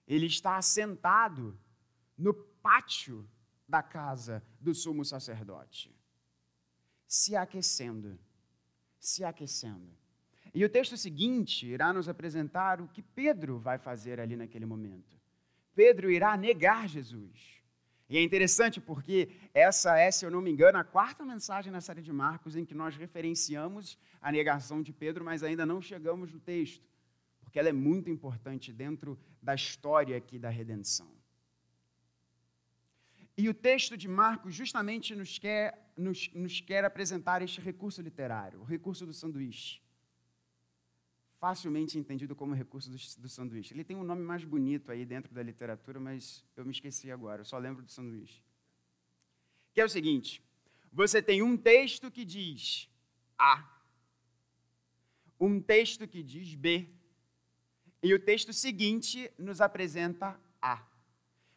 Ele 0.06 0.26
está 0.26 0.58
assentado 0.58 1.58
no 2.18 2.51
pátio 2.62 3.28
da 3.68 3.82
casa 3.82 4.42
do 4.60 4.74
sumo 4.74 5.04
sacerdote, 5.04 5.94
se 7.06 7.34
aquecendo, 7.36 8.18
se 8.98 9.24
aquecendo. 9.24 9.90
E 10.54 10.64
o 10.64 10.68
texto 10.68 10.96
seguinte 10.96 11.66
irá 11.66 11.92
nos 11.92 12.08
apresentar 12.08 12.80
o 12.80 12.88
que 12.88 13.02
Pedro 13.02 13.58
vai 13.58 13.78
fazer 13.78 14.20
ali 14.20 14.36
naquele 14.36 14.66
momento. 14.66 15.18
Pedro 15.74 16.10
irá 16.10 16.36
negar 16.36 16.86
Jesus. 16.86 17.62
E 18.08 18.18
é 18.18 18.22
interessante 18.22 18.78
porque 18.78 19.30
essa 19.54 19.98
é, 19.98 20.10
se 20.10 20.26
eu 20.26 20.30
não 20.30 20.42
me 20.42 20.50
engano, 20.50 20.76
a 20.76 20.84
quarta 20.84 21.24
mensagem 21.24 21.72
na 21.72 21.80
série 21.80 22.02
de 22.02 22.12
Marcos 22.12 22.56
em 22.56 22.64
que 22.64 22.74
nós 22.74 22.94
referenciamos 22.94 23.98
a 24.20 24.30
negação 24.30 24.82
de 24.82 24.92
Pedro, 24.92 25.24
mas 25.24 25.42
ainda 25.42 25.64
não 25.64 25.80
chegamos 25.80 26.30
no 26.30 26.38
texto, 26.38 26.86
porque 27.40 27.58
ela 27.58 27.70
é 27.70 27.72
muito 27.72 28.10
importante 28.10 28.70
dentro 28.70 29.18
da 29.40 29.54
história 29.54 30.14
aqui 30.14 30.38
da 30.38 30.50
redenção. 30.50 31.21
E 33.36 33.48
o 33.48 33.54
texto 33.54 33.96
de 33.96 34.08
Marcos 34.08 34.54
justamente 34.54 35.14
nos 35.14 35.38
quer, 35.38 35.92
nos, 35.96 36.30
nos 36.34 36.60
quer 36.60 36.84
apresentar 36.84 37.40
este 37.40 37.60
recurso 37.60 38.02
literário, 38.02 38.60
o 38.60 38.64
recurso 38.64 39.06
do 39.06 39.14
sanduíche. 39.14 39.80
Facilmente 41.38 41.98
entendido 41.98 42.36
como 42.36 42.54
recurso 42.54 42.90
do, 42.90 42.96
do 43.22 43.28
sanduíche. 43.28 43.74
Ele 43.74 43.82
tem 43.82 43.96
um 43.96 44.04
nome 44.04 44.22
mais 44.22 44.44
bonito 44.44 44.92
aí 44.92 45.04
dentro 45.04 45.34
da 45.34 45.42
literatura, 45.42 45.98
mas 45.98 46.44
eu 46.56 46.64
me 46.64 46.72
esqueci 46.72 47.10
agora, 47.10 47.40
eu 47.40 47.44
só 47.44 47.58
lembro 47.58 47.82
do 47.82 47.90
sanduíche. 47.90 48.42
Que 49.72 49.80
é 49.80 49.84
o 49.84 49.88
seguinte: 49.88 50.42
você 50.92 51.22
tem 51.22 51.42
um 51.42 51.56
texto 51.56 52.10
que 52.10 52.24
diz 52.24 52.88
A, 53.38 53.66
um 55.40 55.58
texto 55.60 56.06
que 56.06 56.22
diz 56.22 56.54
B, 56.54 56.88
e 58.02 58.12
o 58.12 58.18
texto 58.18 58.52
seguinte 58.52 59.32
nos 59.38 59.60
apresenta 59.60 60.38
A. 60.60 60.84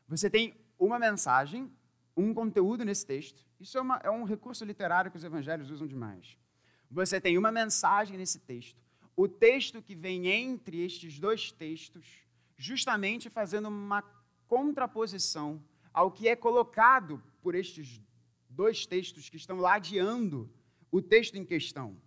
Você 0.07 0.29
tem 0.29 0.55
uma 0.77 0.99
mensagem, 0.99 1.71
um 2.15 2.33
conteúdo 2.33 2.83
nesse 2.83 3.05
texto. 3.05 3.45
Isso 3.59 3.77
é, 3.77 3.81
uma, 3.81 3.97
é 4.03 4.09
um 4.09 4.23
recurso 4.23 4.63
literário 4.65 5.11
que 5.11 5.17
os 5.17 5.23
evangelhos 5.23 5.69
usam 5.69 5.87
demais. 5.87 6.37
Você 6.89 7.19
tem 7.19 7.37
uma 7.37 7.51
mensagem 7.51 8.17
nesse 8.17 8.39
texto. 8.39 8.81
O 9.15 9.27
texto 9.27 9.81
que 9.81 9.95
vem 9.95 10.27
entre 10.27 10.83
estes 10.85 11.19
dois 11.19 11.51
textos, 11.51 12.25
justamente 12.57 13.29
fazendo 13.29 13.69
uma 13.69 14.01
contraposição 14.47 15.63
ao 15.93 16.11
que 16.11 16.27
é 16.27 16.35
colocado 16.35 17.23
por 17.41 17.55
estes 17.55 18.01
dois 18.49 18.85
textos 18.85 19.29
que 19.29 19.37
estão 19.37 19.57
ladeando 19.57 20.51
o 20.91 21.01
texto 21.01 21.35
em 21.35 21.45
questão. 21.45 21.97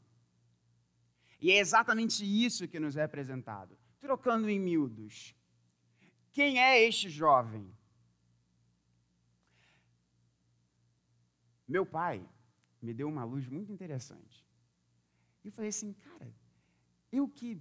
E 1.40 1.50
é 1.50 1.58
exatamente 1.58 2.24
isso 2.24 2.66
que 2.68 2.80
nos 2.80 2.96
é 2.96 3.02
apresentado. 3.02 3.78
Trocando 4.00 4.48
em 4.48 4.58
miúdos. 4.58 5.34
Quem 6.32 6.60
é 6.60 6.82
este 6.84 7.08
jovem? 7.08 7.72
Meu 11.68 11.84
pai 11.84 12.26
me 12.80 12.94
deu 12.94 13.08
uma 13.08 13.24
luz 13.24 13.46
muito 13.46 13.70
interessante. 13.70 14.46
E 15.44 15.48
eu 15.48 15.52
falei 15.52 15.68
assim, 15.68 15.92
cara, 15.92 16.32
eu 17.12 17.28
que 17.28 17.60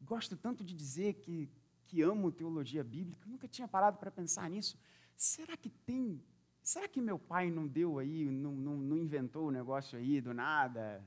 gosto 0.00 0.36
tanto 0.36 0.62
de 0.64 0.74
dizer 0.74 1.14
que, 1.14 1.50
que 1.86 2.02
amo 2.02 2.30
teologia 2.30 2.84
bíblica, 2.84 3.28
nunca 3.28 3.48
tinha 3.48 3.66
parado 3.66 3.98
para 3.98 4.10
pensar 4.10 4.48
nisso. 4.50 4.78
Será 5.16 5.56
que 5.56 5.70
tem. 5.70 6.22
Será 6.62 6.86
que 6.86 7.00
meu 7.00 7.18
pai 7.18 7.50
não 7.50 7.66
deu 7.66 7.98
aí, 7.98 8.30
não, 8.30 8.52
não, 8.52 8.76
não 8.76 8.96
inventou 8.98 9.48
o 9.48 9.50
negócio 9.50 9.98
aí 9.98 10.20
do 10.20 10.34
nada 10.34 11.02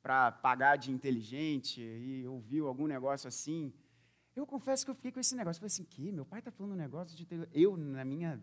para 0.00 0.30
pagar 0.30 0.76
de 0.76 0.92
inteligente 0.92 1.80
e 1.80 2.26
ouviu 2.26 2.68
algum 2.68 2.86
negócio 2.86 3.26
assim? 3.26 3.72
Eu 4.34 4.46
confesso 4.46 4.84
que 4.84 4.90
eu 4.90 4.94
fiquei 4.94 5.12
com 5.12 5.20
esse 5.20 5.34
negócio. 5.34 5.58
Eu 5.58 5.68
falei 5.68 5.74
assim, 5.74 5.84
que? 5.84 6.12
Meu 6.12 6.24
pai 6.24 6.38
está 6.38 6.50
falando 6.50 6.72
um 6.72 6.76
negócio 6.76 7.16
de 7.16 7.26
teologia. 7.26 7.52
Eu, 7.52 7.76
na 7.76 8.04
minha, 8.04 8.40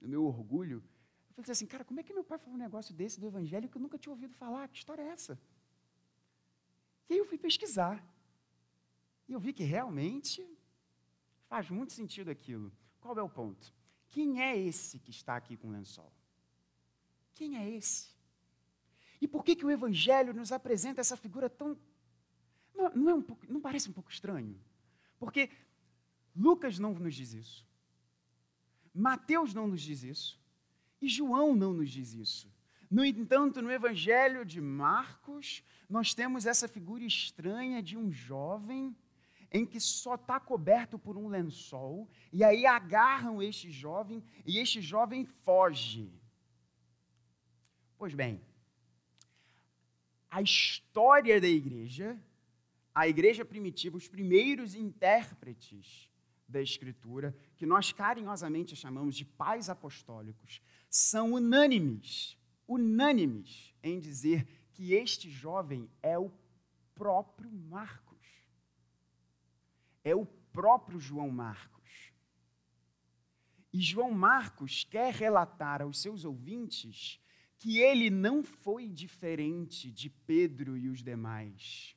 no 0.00 0.08
meu 0.08 0.24
orgulho, 0.24 0.82
eu 1.36 1.42
falei 1.44 1.52
assim, 1.52 1.66
cara, 1.66 1.84
como 1.84 2.00
é 2.00 2.02
que 2.02 2.12
meu 2.12 2.24
pai 2.24 2.38
falou 2.38 2.54
um 2.54 2.58
negócio 2.58 2.94
desse 2.94 3.18
do 3.18 3.26
evangelho 3.26 3.68
que 3.68 3.76
eu 3.76 3.82
nunca 3.82 3.98
tinha 3.98 4.12
ouvido 4.12 4.34
falar? 4.34 4.68
Que 4.68 4.76
história 4.76 5.02
é 5.02 5.08
essa? 5.08 5.38
E 7.08 7.14
aí 7.14 7.18
eu 7.18 7.24
fui 7.24 7.38
pesquisar. 7.38 8.04
E 9.28 9.32
eu 9.32 9.40
vi 9.40 9.52
que 9.52 9.64
realmente 9.64 10.46
faz 11.48 11.70
muito 11.70 11.92
sentido 11.92 12.30
aquilo. 12.30 12.72
Qual 13.00 13.16
é 13.18 13.22
o 13.22 13.28
ponto? 13.28 13.72
Quem 14.08 14.42
é 14.42 14.58
esse 14.58 14.98
que 14.98 15.10
está 15.10 15.36
aqui 15.36 15.56
com 15.56 15.68
o 15.68 15.70
lençol? 15.70 16.12
Quem 17.34 17.56
é 17.56 17.70
esse? 17.70 18.08
E 19.20 19.28
por 19.28 19.44
que, 19.44 19.54
que 19.54 19.64
o 19.64 19.70
Evangelho 19.70 20.32
nos 20.32 20.50
apresenta 20.50 21.00
essa 21.00 21.16
figura 21.16 21.48
tão. 21.50 21.78
Não, 22.74 22.90
não, 22.94 23.10
é 23.10 23.14
um 23.14 23.22
pouco, 23.22 23.44
não 23.52 23.60
parece 23.60 23.88
um 23.88 23.92
pouco 23.92 24.10
estranho? 24.10 24.58
Porque 25.18 25.50
Lucas 26.34 26.78
não 26.78 26.94
nos 26.94 27.14
diz 27.14 27.32
isso. 27.32 27.66
Mateus 28.94 29.52
não 29.52 29.68
nos 29.68 29.82
diz 29.82 30.02
isso. 30.02 30.39
E 31.00 31.08
João 31.08 31.54
não 31.54 31.72
nos 31.72 31.90
diz 31.90 32.12
isso. 32.12 32.52
No 32.90 33.04
entanto, 33.04 33.62
no 33.62 33.70
Evangelho 33.70 34.44
de 34.44 34.60
Marcos, 34.60 35.62
nós 35.88 36.12
temos 36.12 36.44
essa 36.44 36.66
figura 36.66 37.04
estranha 37.04 37.82
de 37.82 37.96
um 37.96 38.10
jovem 38.10 38.94
em 39.52 39.66
que 39.66 39.80
só 39.80 40.14
está 40.14 40.38
coberto 40.38 40.98
por 40.98 41.16
um 41.16 41.28
lençol, 41.28 42.08
e 42.32 42.44
aí 42.44 42.66
agarram 42.66 43.42
este 43.42 43.70
jovem 43.70 44.22
e 44.46 44.58
este 44.58 44.80
jovem 44.80 45.24
foge. 45.24 46.12
Pois 47.98 48.14
bem, 48.14 48.40
a 50.30 50.40
história 50.40 51.40
da 51.40 51.48
igreja, 51.48 52.16
a 52.94 53.08
igreja 53.08 53.44
primitiva, 53.44 53.96
os 53.96 54.08
primeiros 54.08 54.74
intérpretes 54.74 56.08
da 56.48 56.62
Escritura, 56.62 57.34
que 57.56 57.66
nós 57.66 57.92
carinhosamente 57.92 58.74
chamamos 58.76 59.16
de 59.16 59.24
pais 59.24 59.68
apostólicos, 59.68 60.60
são 60.90 61.32
unânimes, 61.34 62.36
unânimes 62.68 63.74
em 63.82 63.98
dizer 63.98 64.46
que 64.72 64.92
este 64.92 65.30
jovem 65.30 65.88
é 66.02 66.18
o 66.18 66.30
próprio 66.94 67.50
Marcos 67.50 68.10
é 70.04 70.14
o 70.14 70.26
próprio 70.52 70.98
João 70.98 71.30
Marcos. 71.30 72.12
E 73.72 73.80
João 73.80 74.12
Marcos 74.12 74.84
quer 74.84 75.14
relatar 75.14 75.80
aos 75.80 76.00
seus 76.00 76.24
ouvintes 76.24 77.20
que 77.58 77.78
ele 77.78 78.10
não 78.10 78.42
foi 78.42 78.88
diferente 78.88 79.90
de 79.90 80.08
Pedro 80.08 80.76
e 80.76 80.88
os 80.88 81.02
demais. 81.02 81.94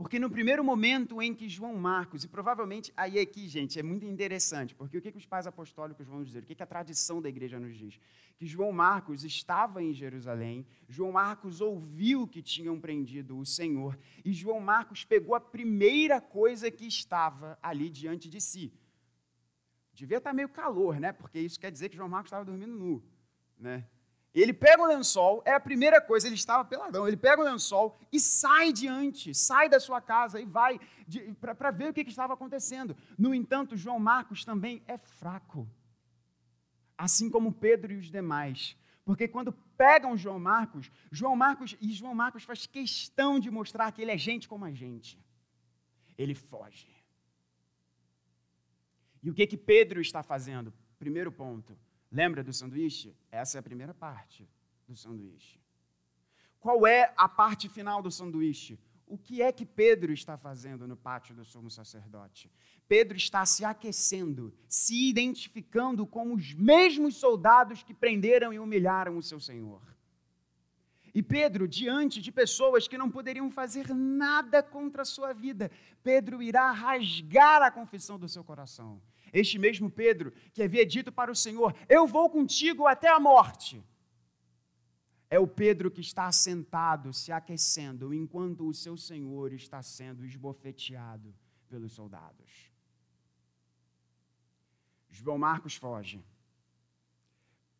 Porque 0.00 0.18
no 0.18 0.30
primeiro 0.30 0.64
momento 0.64 1.20
em 1.20 1.34
que 1.34 1.46
João 1.46 1.76
Marcos, 1.76 2.24
e 2.24 2.28
provavelmente 2.28 2.90
aí 2.96 3.18
aqui, 3.18 3.46
gente, 3.46 3.78
é 3.78 3.82
muito 3.82 4.06
interessante, 4.06 4.74
porque 4.74 4.96
o 4.96 5.02
que, 5.02 5.12
que 5.12 5.18
os 5.18 5.26
pais 5.26 5.46
apostólicos 5.46 6.06
vão 6.06 6.24
dizer? 6.24 6.42
O 6.42 6.46
que, 6.46 6.54
que 6.54 6.62
a 6.62 6.66
tradição 6.66 7.20
da 7.20 7.28
igreja 7.28 7.60
nos 7.60 7.76
diz? 7.76 8.00
Que 8.38 8.46
João 8.46 8.72
Marcos 8.72 9.24
estava 9.24 9.82
em 9.82 9.92
Jerusalém, 9.92 10.64
João 10.88 11.12
Marcos 11.12 11.60
ouviu 11.60 12.26
que 12.26 12.40
tinham 12.40 12.80
prendido 12.80 13.38
o 13.38 13.44
Senhor, 13.44 13.98
e 14.24 14.32
João 14.32 14.58
Marcos 14.58 15.04
pegou 15.04 15.34
a 15.34 15.40
primeira 15.40 16.18
coisa 16.18 16.70
que 16.70 16.86
estava 16.86 17.58
ali 17.62 17.90
diante 17.90 18.26
de 18.30 18.40
si. 18.40 18.72
Devia 19.92 20.16
estar 20.16 20.32
meio 20.32 20.48
calor, 20.48 20.98
né? 20.98 21.12
Porque 21.12 21.38
isso 21.38 21.60
quer 21.60 21.70
dizer 21.70 21.90
que 21.90 21.96
João 21.96 22.08
Marcos 22.08 22.28
estava 22.28 22.46
dormindo 22.46 22.72
nu, 22.72 23.04
né? 23.58 23.86
Ele 24.32 24.52
pega 24.52 24.82
o 24.82 24.86
lençol, 24.86 25.42
é 25.44 25.52
a 25.52 25.60
primeira 25.60 26.00
coisa, 26.00 26.28
ele 26.28 26.36
estava 26.36 26.64
peladão, 26.64 27.06
ele 27.06 27.16
pega 27.16 27.42
o 27.42 27.44
lençol 27.44 27.98
e 28.12 28.20
sai 28.20 28.72
diante, 28.72 29.34
sai 29.34 29.68
da 29.68 29.80
sua 29.80 30.00
casa 30.00 30.40
e 30.40 30.44
vai 30.44 30.80
para 31.40 31.72
ver 31.72 31.90
o 31.90 31.92
que, 31.92 32.04
que 32.04 32.10
estava 32.10 32.34
acontecendo. 32.34 32.96
No 33.18 33.34
entanto, 33.34 33.76
João 33.76 33.98
Marcos 33.98 34.44
também 34.44 34.82
é 34.86 34.96
fraco, 34.96 35.68
assim 36.96 37.28
como 37.28 37.52
Pedro 37.52 37.92
e 37.92 37.96
os 37.96 38.08
demais. 38.08 38.76
Porque 39.04 39.26
quando 39.26 39.52
pegam 39.76 40.16
João 40.16 40.38
Marcos, 40.38 40.92
João 41.10 41.34
Marcos 41.34 41.76
e 41.80 41.92
João 41.92 42.14
Marcos 42.14 42.44
faz 42.44 42.66
questão 42.66 43.40
de 43.40 43.50
mostrar 43.50 43.90
que 43.90 44.00
ele 44.00 44.12
é 44.12 44.18
gente 44.18 44.48
como 44.48 44.64
a 44.64 44.70
gente. 44.70 45.18
Ele 46.16 46.36
foge. 46.36 46.86
E 49.22 49.28
o 49.28 49.34
que 49.34 49.46
que 49.46 49.56
Pedro 49.56 50.00
está 50.00 50.22
fazendo? 50.22 50.72
Primeiro 50.98 51.32
ponto, 51.32 51.76
Lembra 52.10 52.42
do 52.42 52.52
sanduíche? 52.52 53.16
Essa 53.30 53.58
é 53.58 53.60
a 53.60 53.62
primeira 53.62 53.94
parte 53.94 54.48
do 54.86 54.96
sanduíche. 54.96 55.60
Qual 56.58 56.86
é 56.86 57.12
a 57.16 57.28
parte 57.28 57.68
final 57.68 58.02
do 58.02 58.10
sanduíche? 58.10 58.78
O 59.06 59.16
que 59.18 59.42
é 59.42 59.50
que 59.50 59.66
Pedro 59.66 60.12
está 60.12 60.36
fazendo 60.36 60.86
no 60.86 60.96
pátio 60.96 61.34
do 61.34 61.44
sumo 61.44 61.70
sacerdote? 61.70 62.50
Pedro 62.86 63.16
está 63.16 63.44
se 63.44 63.64
aquecendo, 63.64 64.54
se 64.68 65.08
identificando 65.08 66.06
como 66.06 66.34
os 66.34 66.54
mesmos 66.54 67.16
soldados 67.16 67.82
que 67.82 67.94
prenderam 67.94 68.52
e 68.52 68.58
humilharam 68.58 69.16
o 69.16 69.22
seu 69.22 69.40
Senhor. 69.40 69.80
E 71.12 71.22
Pedro, 71.22 71.66
diante 71.66 72.20
de 72.20 72.30
pessoas 72.30 72.86
que 72.86 72.96
não 72.96 73.10
poderiam 73.10 73.50
fazer 73.50 73.92
nada 73.92 74.62
contra 74.62 75.02
a 75.02 75.04
sua 75.04 75.32
vida, 75.32 75.70
Pedro 76.02 76.40
irá 76.40 76.70
rasgar 76.70 77.62
a 77.62 77.70
confissão 77.70 78.16
do 78.18 78.28
seu 78.28 78.44
coração. 78.44 79.00
Este 79.32 79.58
mesmo 79.58 79.90
Pedro 79.90 80.32
que 80.52 80.62
havia 80.62 80.84
dito 80.84 81.12
para 81.12 81.30
o 81.30 81.36
Senhor: 81.36 81.74
Eu 81.88 82.06
vou 82.06 82.28
contigo 82.28 82.86
até 82.86 83.08
a 83.08 83.20
morte. 83.20 83.82
É 85.28 85.38
o 85.38 85.46
Pedro 85.46 85.90
que 85.90 86.00
está 86.00 86.30
sentado, 86.32 87.12
se 87.12 87.30
aquecendo, 87.30 88.12
enquanto 88.12 88.66
o 88.66 88.74
seu 88.74 88.96
Senhor 88.96 89.52
está 89.52 89.80
sendo 89.80 90.24
esbofeteado 90.24 91.32
pelos 91.68 91.92
soldados. 91.92 92.68
João 95.08 95.38
Marcos 95.38 95.76
foge. 95.76 96.20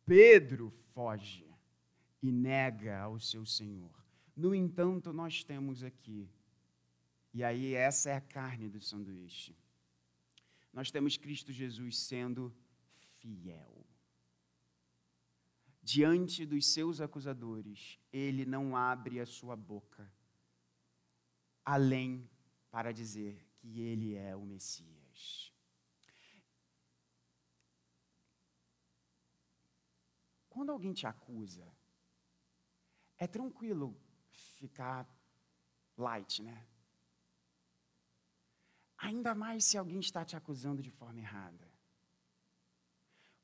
Pedro 0.05 0.73
foge 0.93 1.45
e 2.21 2.31
nega 2.31 2.99
ao 2.99 3.19
seu 3.19 3.45
Senhor. 3.45 3.91
No 4.35 4.55
entanto, 4.55 5.11
nós 5.11 5.43
temos 5.43 5.83
aqui, 5.83 6.29
e 7.33 7.43
aí 7.43 7.73
essa 7.73 8.11
é 8.11 8.15
a 8.15 8.21
carne 8.21 8.69
do 8.69 8.79
sanduíche 8.79 9.53
nós 10.71 10.89
temos 10.89 11.17
Cristo 11.17 11.51
Jesus 11.51 11.97
sendo 11.99 12.55
fiel. 13.19 13.85
Diante 15.81 16.45
dos 16.45 16.67
seus 16.67 17.01
acusadores, 17.01 17.99
ele 18.11 18.45
não 18.45 18.75
abre 18.75 19.19
a 19.19 19.25
sua 19.25 19.55
boca, 19.55 20.11
além 21.65 22.29
para 22.69 22.91
dizer 22.91 23.45
que 23.57 23.81
ele 23.81 24.15
é 24.15 24.35
o 24.35 24.45
Messias. 24.45 25.51
Quando 30.49 30.71
alguém 30.71 30.93
te 30.93 31.07
acusa, 31.07 31.65
é 33.17 33.25
tranquilo 33.25 33.97
ficar 34.29 35.09
light, 35.97 36.43
né? 36.43 36.67
Ainda 39.01 39.33
mais 39.33 39.65
se 39.65 39.77
alguém 39.77 39.99
está 39.99 40.23
te 40.23 40.35
acusando 40.35 40.81
de 40.81 40.91
forma 40.91 41.19
errada. 41.19 41.67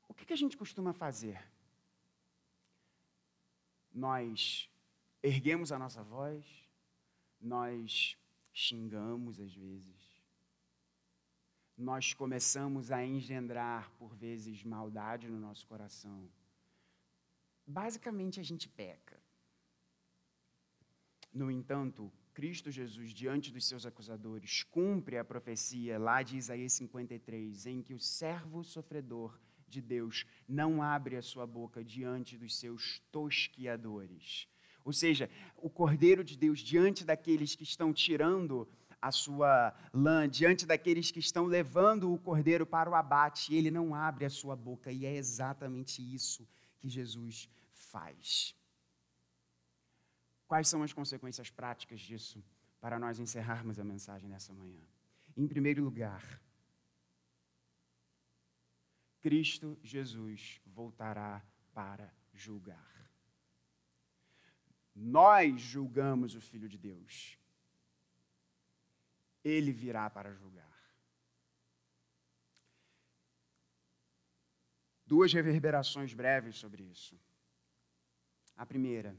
O 0.08 0.14
que, 0.14 0.24
que 0.24 0.32
a 0.32 0.36
gente 0.36 0.56
costuma 0.56 0.92
fazer? 0.92 1.44
Nós 3.92 4.70
erguemos 5.20 5.72
a 5.72 5.78
nossa 5.78 6.02
voz, 6.02 6.46
nós 7.40 8.16
xingamos 8.52 9.40
às 9.40 9.52
vezes, 9.52 10.22
nós 11.76 12.14
começamos 12.14 12.92
a 12.92 13.04
engendrar, 13.04 13.90
por 13.98 14.14
vezes, 14.14 14.62
maldade 14.62 15.28
no 15.28 15.40
nosso 15.40 15.66
coração. 15.66 16.30
Basicamente, 17.66 18.38
a 18.38 18.44
gente 18.44 18.68
peca. 18.68 19.20
No 21.32 21.50
entanto, 21.50 22.12
Cristo 22.38 22.70
Jesus, 22.70 23.12
diante 23.12 23.50
dos 23.50 23.66
seus 23.66 23.84
acusadores, 23.84 24.62
cumpre 24.62 25.18
a 25.18 25.24
profecia 25.24 25.98
lá 25.98 26.22
de 26.22 26.36
Isaías 26.36 26.72
53, 26.74 27.66
em 27.66 27.82
que 27.82 27.92
o 27.92 27.98
servo 27.98 28.62
sofredor 28.62 29.36
de 29.66 29.82
Deus 29.82 30.24
não 30.46 30.80
abre 30.80 31.16
a 31.16 31.20
sua 31.20 31.44
boca 31.44 31.82
diante 31.82 32.38
dos 32.38 32.56
seus 32.56 33.00
tosquiadores. 33.10 34.46
Ou 34.84 34.92
seja, 34.92 35.28
o 35.56 35.68
Cordeiro 35.68 36.22
de 36.22 36.38
Deus, 36.38 36.60
diante 36.60 37.04
daqueles 37.04 37.56
que 37.56 37.64
estão 37.64 37.92
tirando 37.92 38.68
a 39.02 39.10
sua 39.10 39.74
lã, 39.92 40.28
diante 40.28 40.64
daqueles 40.64 41.10
que 41.10 41.18
estão 41.18 41.44
levando 41.44 42.12
o 42.12 42.20
cordeiro 42.20 42.64
para 42.64 42.88
o 42.88 42.94
abate, 42.94 43.52
ele 43.52 43.68
não 43.68 43.96
abre 43.96 44.24
a 44.24 44.30
sua 44.30 44.54
boca, 44.54 44.92
e 44.92 45.04
é 45.04 45.16
exatamente 45.16 46.00
isso 46.14 46.46
que 46.78 46.88
Jesus 46.88 47.48
faz. 47.72 48.54
Quais 50.48 50.66
são 50.66 50.82
as 50.82 50.94
consequências 50.94 51.50
práticas 51.50 52.00
disso 52.00 52.42
para 52.80 52.98
nós 52.98 53.18
encerrarmos 53.18 53.78
a 53.78 53.84
mensagem 53.84 54.28
nessa 54.30 54.52
manhã? 54.52 54.82
Em 55.36 55.46
primeiro 55.46 55.84
lugar, 55.84 56.40
Cristo 59.20 59.78
Jesus 59.82 60.60
voltará 60.64 61.44
para 61.74 62.10
julgar. 62.32 63.10
Nós 64.94 65.60
julgamos 65.60 66.34
o 66.34 66.40
Filho 66.40 66.68
de 66.68 66.78
Deus. 66.78 67.38
Ele 69.44 69.70
virá 69.70 70.08
para 70.08 70.32
julgar. 70.32 70.66
Duas 75.06 75.32
reverberações 75.32 76.12
breves 76.14 76.56
sobre 76.56 76.82
isso. 76.82 77.18
A 78.56 78.66
primeira, 78.66 79.16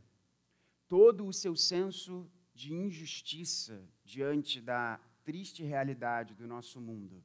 todo 0.90 1.26
o 1.26 1.32
seu 1.32 1.56
senso 1.56 2.30
de 2.54 2.74
injustiça 2.74 3.88
diante 4.04 4.60
da 4.60 5.00
triste 5.24 5.64
realidade 5.64 6.34
do 6.34 6.48
nosso 6.48 6.82
mundo, 6.82 7.24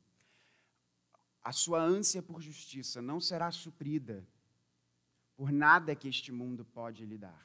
a 1.42 1.50
sua 1.50 1.82
ânsia 1.82 2.22
por 2.22 2.40
justiça 2.40 3.02
não 3.02 3.18
será 3.20 3.50
suprida 3.50 4.26
por 5.34 5.50
nada 5.50 5.96
que 5.96 6.06
este 6.06 6.30
mundo 6.30 6.64
pode 6.64 7.04
lhe 7.04 7.18
dar. 7.18 7.44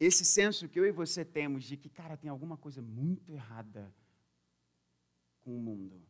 Esse 0.00 0.24
senso 0.24 0.68
que 0.68 0.80
eu 0.80 0.86
e 0.86 0.90
você 0.90 1.24
temos 1.24 1.64
de 1.64 1.76
que, 1.76 1.88
cara, 1.88 2.16
tem 2.16 2.30
alguma 2.30 2.56
coisa 2.56 2.80
muito 2.80 3.30
errada 3.30 3.94
com 5.42 5.56
o 5.56 5.60
mundo. 5.60 6.00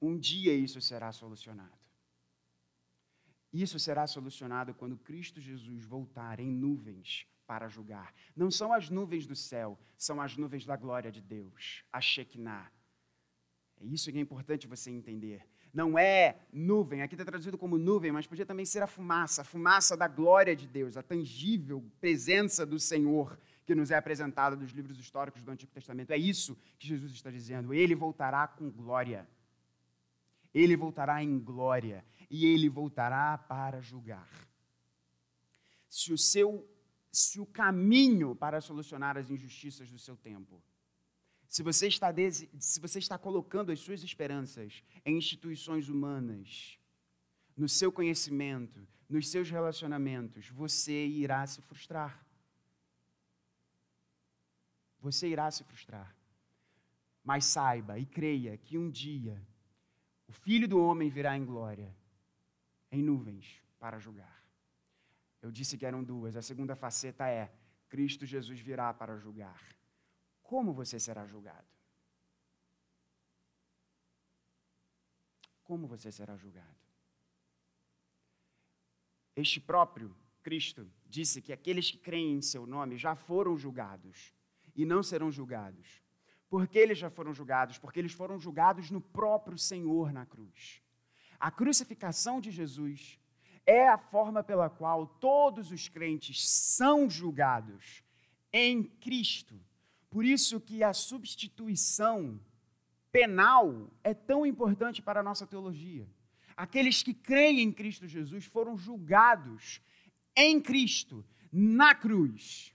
Um 0.00 0.18
dia 0.18 0.52
isso 0.54 0.80
será 0.80 1.12
solucionado. 1.12 1.81
Isso 3.52 3.78
será 3.78 4.06
solucionado 4.06 4.72
quando 4.74 4.96
Cristo 4.96 5.40
Jesus 5.40 5.84
voltar 5.84 6.40
em 6.40 6.50
nuvens 6.50 7.26
para 7.46 7.68
julgar. 7.68 8.14
Não 8.34 8.50
são 8.50 8.72
as 8.72 8.88
nuvens 8.88 9.26
do 9.26 9.36
céu, 9.36 9.78
são 9.96 10.20
as 10.20 10.36
nuvens 10.36 10.64
da 10.64 10.76
glória 10.76 11.12
de 11.12 11.20
Deus, 11.20 11.84
a 11.92 12.00
Shekinah. 12.00 12.70
É 13.80 13.84
isso 13.84 14.10
que 14.10 14.18
é 14.18 14.20
importante 14.20 14.66
você 14.66 14.90
entender. 14.90 15.46
Não 15.72 15.98
é 15.98 16.36
nuvem, 16.52 17.02
aqui 17.02 17.14
está 17.14 17.24
traduzido 17.24 17.58
como 17.58 17.78
nuvem, 17.78 18.12
mas 18.12 18.26
podia 18.26 18.44
também 18.44 18.64
ser 18.64 18.82
a 18.82 18.86
fumaça, 18.86 19.42
a 19.42 19.44
fumaça 19.44 19.96
da 19.96 20.06
glória 20.06 20.54
de 20.54 20.66
Deus, 20.66 20.96
a 20.96 21.02
tangível 21.02 21.82
presença 22.00 22.64
do 22.64 22.78
Senhor 22.78 23.38
que 23.64 23.74
nos 23.74 23.90
é 23.90 23.96
apresentada 23.96 24.56
nos 24.56 24.72
livros 24.72 24.98
históricos 24.98 25.42
do 25.42 25.50
Antigo 25.50 25.72
Testamento. 25.72 26.10
É 26.10 26.16
isso 26.16 26.58
que 26.78 26.86
Jesus 26.86 27.12
está 27.12 27.30
dizendo. 27.30 27.72
Ele 27.72 27.94
voltará 27.94 28.46
com 28.46 28.70
glória. 28.70 29.26
Ele 30.52 30.76
voltará 30.76 31.22
em 31.22 31.38
glória 31.38 32.04
e 32.32 32.46
ele 32.46 32.68
voltará 32.70 33.36
para 33.36 33.82
julgar. 33.82 34.26
Se 35.86 36.14
o 36.14 36.18
seu 36.18 36.66
se 37.12 37.38
o 37.38 37.44
caminho 37.44 38.34
para 38.34 38.58
solucionar 38.58 39.18
as 39.18 39.28
injustiças 39.30 39.90
do 39.90 39.98
seu 39.98 40.16
tempo, 40.16 40.62
se 41.46 41.62
você 41.62 41.86
está 41.88 42.08
se 42.58 42.80
você 42.80 42.98
está 42.98 43.18
colocando 43.18 43.70
as 43.70 43.80
suas 43.80 44.02
esperanças 44.02 44.82
em 45.04 45.18
instituições 45.18 45.90
humanas, 45.90 46.78
no 47.54 47.68
seu 47.68 47.92
conhecimento, 47.92 48.80
nos 49.06 49.28
seus 49.28 49.50
relacionamentos, 49.50 50.48
você 50.48 51.06
irá 51.06 51.46
se 51.46 51.60
frustrar. 51.60 52.26
Você 55.00 55.28
irá 55.28 55.50
se 55.50 55.62
frustrar. 55.64 56.16
Mas 57.22 57.44
saiba 57.44 57.98
e 57.98 58.06
creia 58.06 58.56
que 58.56 58.78
um 58.78 58.90
dia 58.90 59.38
o 60.26 60.32
Filho 60.32 60.66
do 60.66 60.80
Homem 60.80 61.10
virá 61.10 61.36
em 61.36 61.44
glória, 61.44 61.94
em 62.92 63.02
nuvens, 63.02 63.60
para 63.78 63.98
julgar. 63.98 64.44
Eu 65.40 65.50
disse 65.50 65.76
que 65.76 65.86
eram 65.86 66.04
duas. 66.04 66.36
A 66.36 66.42
segunda 66.42 66.76
faceta 66.76 67.26
é: 67.26 67.52
Cristo 67.88 68.24
Jesus 68.24 68.60
virá 68.60 68.92
para 68.94 69.16
julgar. 69.16 69.60
Como 70.42 70.72
você 70.72 71.00
será 71.00 71.26
julgado? 71.26 71.66
Como 75.64 75.86
você 75.88 76.12
será 76.12 76.36
julgado? 76.36 76.76
Este 79.34 79.58
próprio 79.58 80.14
Cristo 80.42 80.90
disse 81.06 81.40
que 81.40 81.52
aqueles 81.52 81.90
que 81.90 81.96
creem 81.96 82.36
em 82.36 82.42
seu 82.42 82.66
nome 82.66 82.98
já 82.98 83.14
foram 83.14 83.56
julgados 83.56 84.34
e 84.76 84.84
não 84.84 85.02
serão 85.02 85.32
julgados. 85.32 86.02
Por 86.50 86.68
que 86.68 86.78
eles 86.78 86.98
já 86.98 87.08
foram 87.08 87.32
julgados? 87.32 87.78
Porque 87.78 87.98
eles 87.98 88.12
foram 88.12 88.38
julgados 88.38 88.90
no 88.90 89.00
próprio 89.00 89.56
Senhor 89.56 90.12
na 90.12 90.26
cruz. 90.26 90.81
A 91.42 91.50
crucificação 91.50 92.40
de 92.40 92.52
Jesus 92.52 93.18
é 93.66 93.88
a 93.88 93.98
forma 93.98 94.44
pela 94.44 94.70
qual 94.70 95.08
todos 95.08 95.72
os 95.72 95.88
crentes 95.88 96.48
são 96.48 97.10
julgados 97.10 98.04
em 98.52 98.84
Cristo. 98.84 99.60
Por 100.08 100.24
isso 100.24 100.60
que 100.60 100.84
a 100.84 100.92
substituição 100.92 102.40
penal 103.10 103.90
é 104.04 104.14
tão 104.14 104.46
importante 104.46 105.02
para 105.02 105.18
a 105.18 105.22
nossa 105.22 105.44
teologia. 105.44 106.08
Aqueles 106.56 107.02
que 107.02 107.12
creem 107.12 107.58
em 107.58 107.72
Cristo 107.72 108.06
Jesus 108.06 108.44
foram 108.44 108.78
julgados 108.78 109.82
em 110.36 110.60
Cristo, 110.60 111.26
na 111.50 111.92
cruz. 111.92 112.72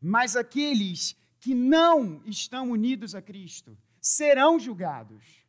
Mas 0.00 0.34
aqueles 0.34 1.16
que 1.38 1.54
não 1.54 2.20
estão 2.26 2.68
unidos 2.68 3.14
a 3.14 3.22
Cristo 3.22 3.78
serão 4.00 4.58
julgados. 4.58 5.41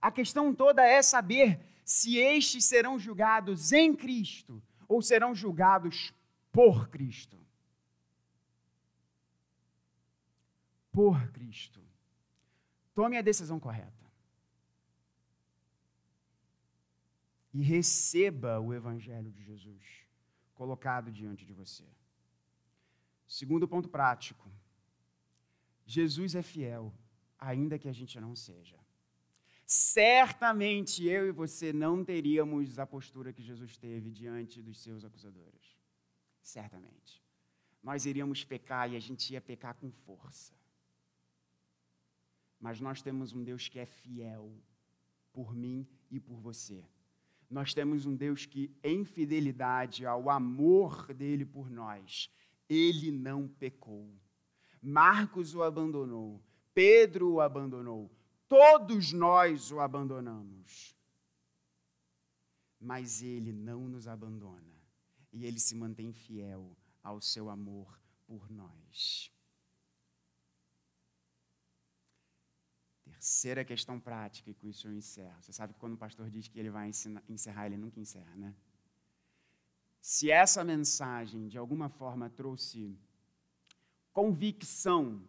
A 0.00 0.10
questão 0.10 0.54
toda 0.54 0.82
é 0.82 1.02
saber 1.02 1.60
se 1.84 2.18
estes 2.18 2.64
serão 2.64 2.98
julgados 2.98 3.72
em 3.72 3.94
Cristo 3.94 4.62
ou 4.86 5.02
serão 5.02 5.34
julgados 5.34 6.12
por 6.52 6.88
Cristo. 6.88 7.38
Por 10.92 11.30
Cristo. 11.32 11.82
Tome 12.94 13.16
a 13.16 13.22
decisão 13.22 13.58
correta. 13.58 13.92
E 17.52 17.62
receba 17.62 18.60
o 18.60 18.74
Evangelho 18.74 19.32
de 19.32 19.42
Jesus 19.42 20.06
colocado 20.54 21.10
diante 21.10 21.44
de 21.44 21.52
você. 21.52 21.84
Segundo 23.26 23.66
ponto 23.66 23.88
prático: 23.88 24.50
Jesus 25.86 26.34
é 26.34 26.42
fiel, 26.42 26.92
ainda 27.38 27.78
que 27.78 27.88
a 27.88 27.92
gente 27.92 28.20
não 28.20 28.36
seja 28.36 28.78
certamente 29.70 31.06
eu 31.06 31.28
e 31.28 31.30
você 31.30 31.74
não 31.74 32.02
teríamos 32.02 32.78
a 32.78 32.86
postura 32.86 33.34
que 33.34 33.42
Jesus 33.42 33.76
teve 33.76 34.10
diante 34.10 34.62
dos 34.62 34.82
seus 34.82 35.04
acusadores. 35.04 35.76
Certamente. 36.40 37.22
Nós 37.82 38.06
iríamos 38.06 38.42
pecar 38.42 38.90
e 38.90 38.96
a 38.96 39.00
gente 39.00 39.30
ia 39.30 39.42
pecar 39.42 39.74
com 39.74 39.90
força. 39.90 40.54
Mas 42.58 42.80
nós 42.80 43.02
temos 43.02 43.34
um 43.34 43.44
Deus 43.44 43.68
que 43.68 43.78
é 43.78 43.84
fiel 43.84 44.50
por 45.34 45.54
mim 45.54 45.86
e 46.10 46.18
por 46.18 46.40
você. 46.40 46.82
Nós 47.50 47.74
temos 47.74 48.06
um 48.06 48.16
Deus 48.16 48.46
que, 48.46 48.74
em 48.82 49.04
fidelidade 49.04 50.06
ao 50.06 50.30
amor 50.30 51.12
dele 51.12 51.44
por 51.44 51.70
nós, 51.70 52.30
ele 52.68 53.10
não 53.10 53.46
pecou. 53.46 54.10
Marcos 54.80 55.54
o 55.54 55.62
abandonou, 55.62 56.42
Pedro 56.72 57.32
o 57.32 57.40
abandonou, 57.40 58.10
Todos 58.48 59.12
nós 59.12 59.70
o 59.70 59.80
abandonamos. 59.80 60.96
Mas 62.80 63.22
ele 63.22 63.52
não 63.52 63.88
nos 63.88 64.08
abandona. 64.08 64.76
E 65.32 65.44
ele 65.44 65.60
se 65.60 65.74
mantém 65.74 66.12
fiel 66.12 66.76
ao 67.02 67.20
seu 67.20 67.50
amor 67.50 68.00
por 68.26 68.50
nós. 68.50 69.32
Terceira 73.04 73.64
questão 73.64 73.98
prática, 73.98 74.50
e 74.50 74.54
com 74.54 74.68
isso 74.68 74.86
eu 74.86 74.94
encerro. 74.94 75.42
Você 75.42 75.52
sabe 75.52 75.74
que 75.74 75.80
quando 75.80 75.94
o 75.94 75.98
pastor 75.98 76.30
diz 76.30 76.46
que 76.46 76.58
ele 76.58 76.70
vai 76.70 76.88
encerrar, 77.28 77.66
ele 77.66 77.76
nunca 77.76 77.98
encerra, 77.98 78.34
né? 78.36 78.54
Se 80.00 80.30
essa 80.30 80.62
mensagem, 80.62 81.48
de 81.48 81.58
alguma 81.58 81.88
forma, 81.88 82.30
trouxe 82.30 82.96
convicção 84.12 85.22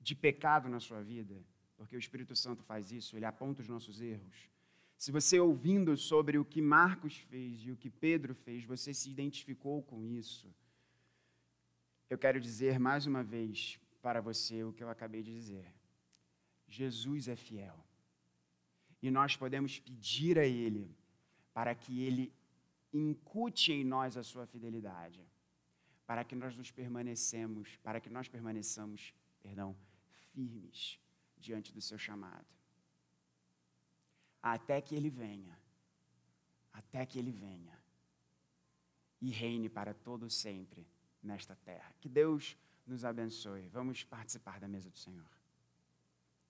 de 0.00 0.14
pecado 0.14 0.68
na 0.68 0.80
sua 0.80 1.00
vida, 1.02 1.40
porque 1.84 1.96
o 1.96 1.98
Espírito 1.98 2.34
Santo 2.34 2.62
faz 2.62 2.90
isso, 2.90 3.14
ele 3.14 3.26
aponta 3.26 3.60
os 3.60 3.68
nossos 3.68 4.00
erros. 4.00 4.48
Se 4.96 5.12
você 5.12 5.38
ouvindo 5.38 5.94
sobre 5.98 6.38
o 6.38 6.44
que 6.44 6.62
Marcos 6.62 7.18
fez 7.18 7.60
e 7.66 7.70
o 7.70 7.76
que 7.76 7.90
Pedro 7.90 8.34
fez, 8.34 8.64
você 8.64 8.94
se 8.94 9.10
identificou 9.10 9.82
com 9.82 10.02
isso, 10.02 10.50
eu 12.08 12.16
quero 12.16 12.40
dizer 12.40 12.78
mais 12.78 13.06
uma 13.06 13.22
vez 13.22 13.78
para 14.00 14.22
você 14.22 14.64
o 14.64 14.72
que 14.72 14.82
eu 14.82 14.88
acabei 14.88 15.22
de 15.22 15.34
dizer. 15.34 15.70
Jesus 16.66 17.28
é 17.28 17.36
fiel. 17.36 17.78
E 19.02 19.10
nós 19.10 19.36
podemos 19.36 19.78
pedir 19.78 20.38
a 20.38 20.46
Ele 20.46 20.96
para 21.52 21.74
que 21.74 22.00
Ele 22.00 22.32
incute 22.94 23.72
em 23.72 23.84
nós 23.84 24.16
a 24.16 24.22
sua 24.22 24.46
fidelidade, 24.46 25.22
para 26.06 26.24
que 26.24 26.34
nós 26.34 26.56
nos 26.56 26.70
permanecemos, 26.70 27.76
para 27.82 28.00
que 28.00 28.08
nós 28.08 28.26
permaneçamos, 28.26 29.12
perdão, 29.42 29.76
firmes 30.32 31.03
diante 31.44 31.72
do 31.72 31.80
seu 31.80 31.98
chamado. 31.98 32.46
Até 34.42 34.80
que 34.80 34.94
ele 34.94 35.10
venha. 35.10 35.58
Até 36.72 37.04
que 37.06 37.18
ele 37.18 37.30
venha. 37.30 37.78
E 39.20 39.30
reine 39.30 39.68
para 39.68 39.94
todo 39.94 40.28
sempre 40.28 40.86
nesta 41.22 41.54
terra. 41.56 41.94
Que 42.00 42.08
Deus 42.08 42.56
nos 42.86 43.04
abençoe. 43.04 43.68
Vamos 43.68 44.04
participar 44.04 44.60
da 44.60 44.68
mesa 44.68 44.90
do 44.90 44.98
Senhor. 44.98 45.43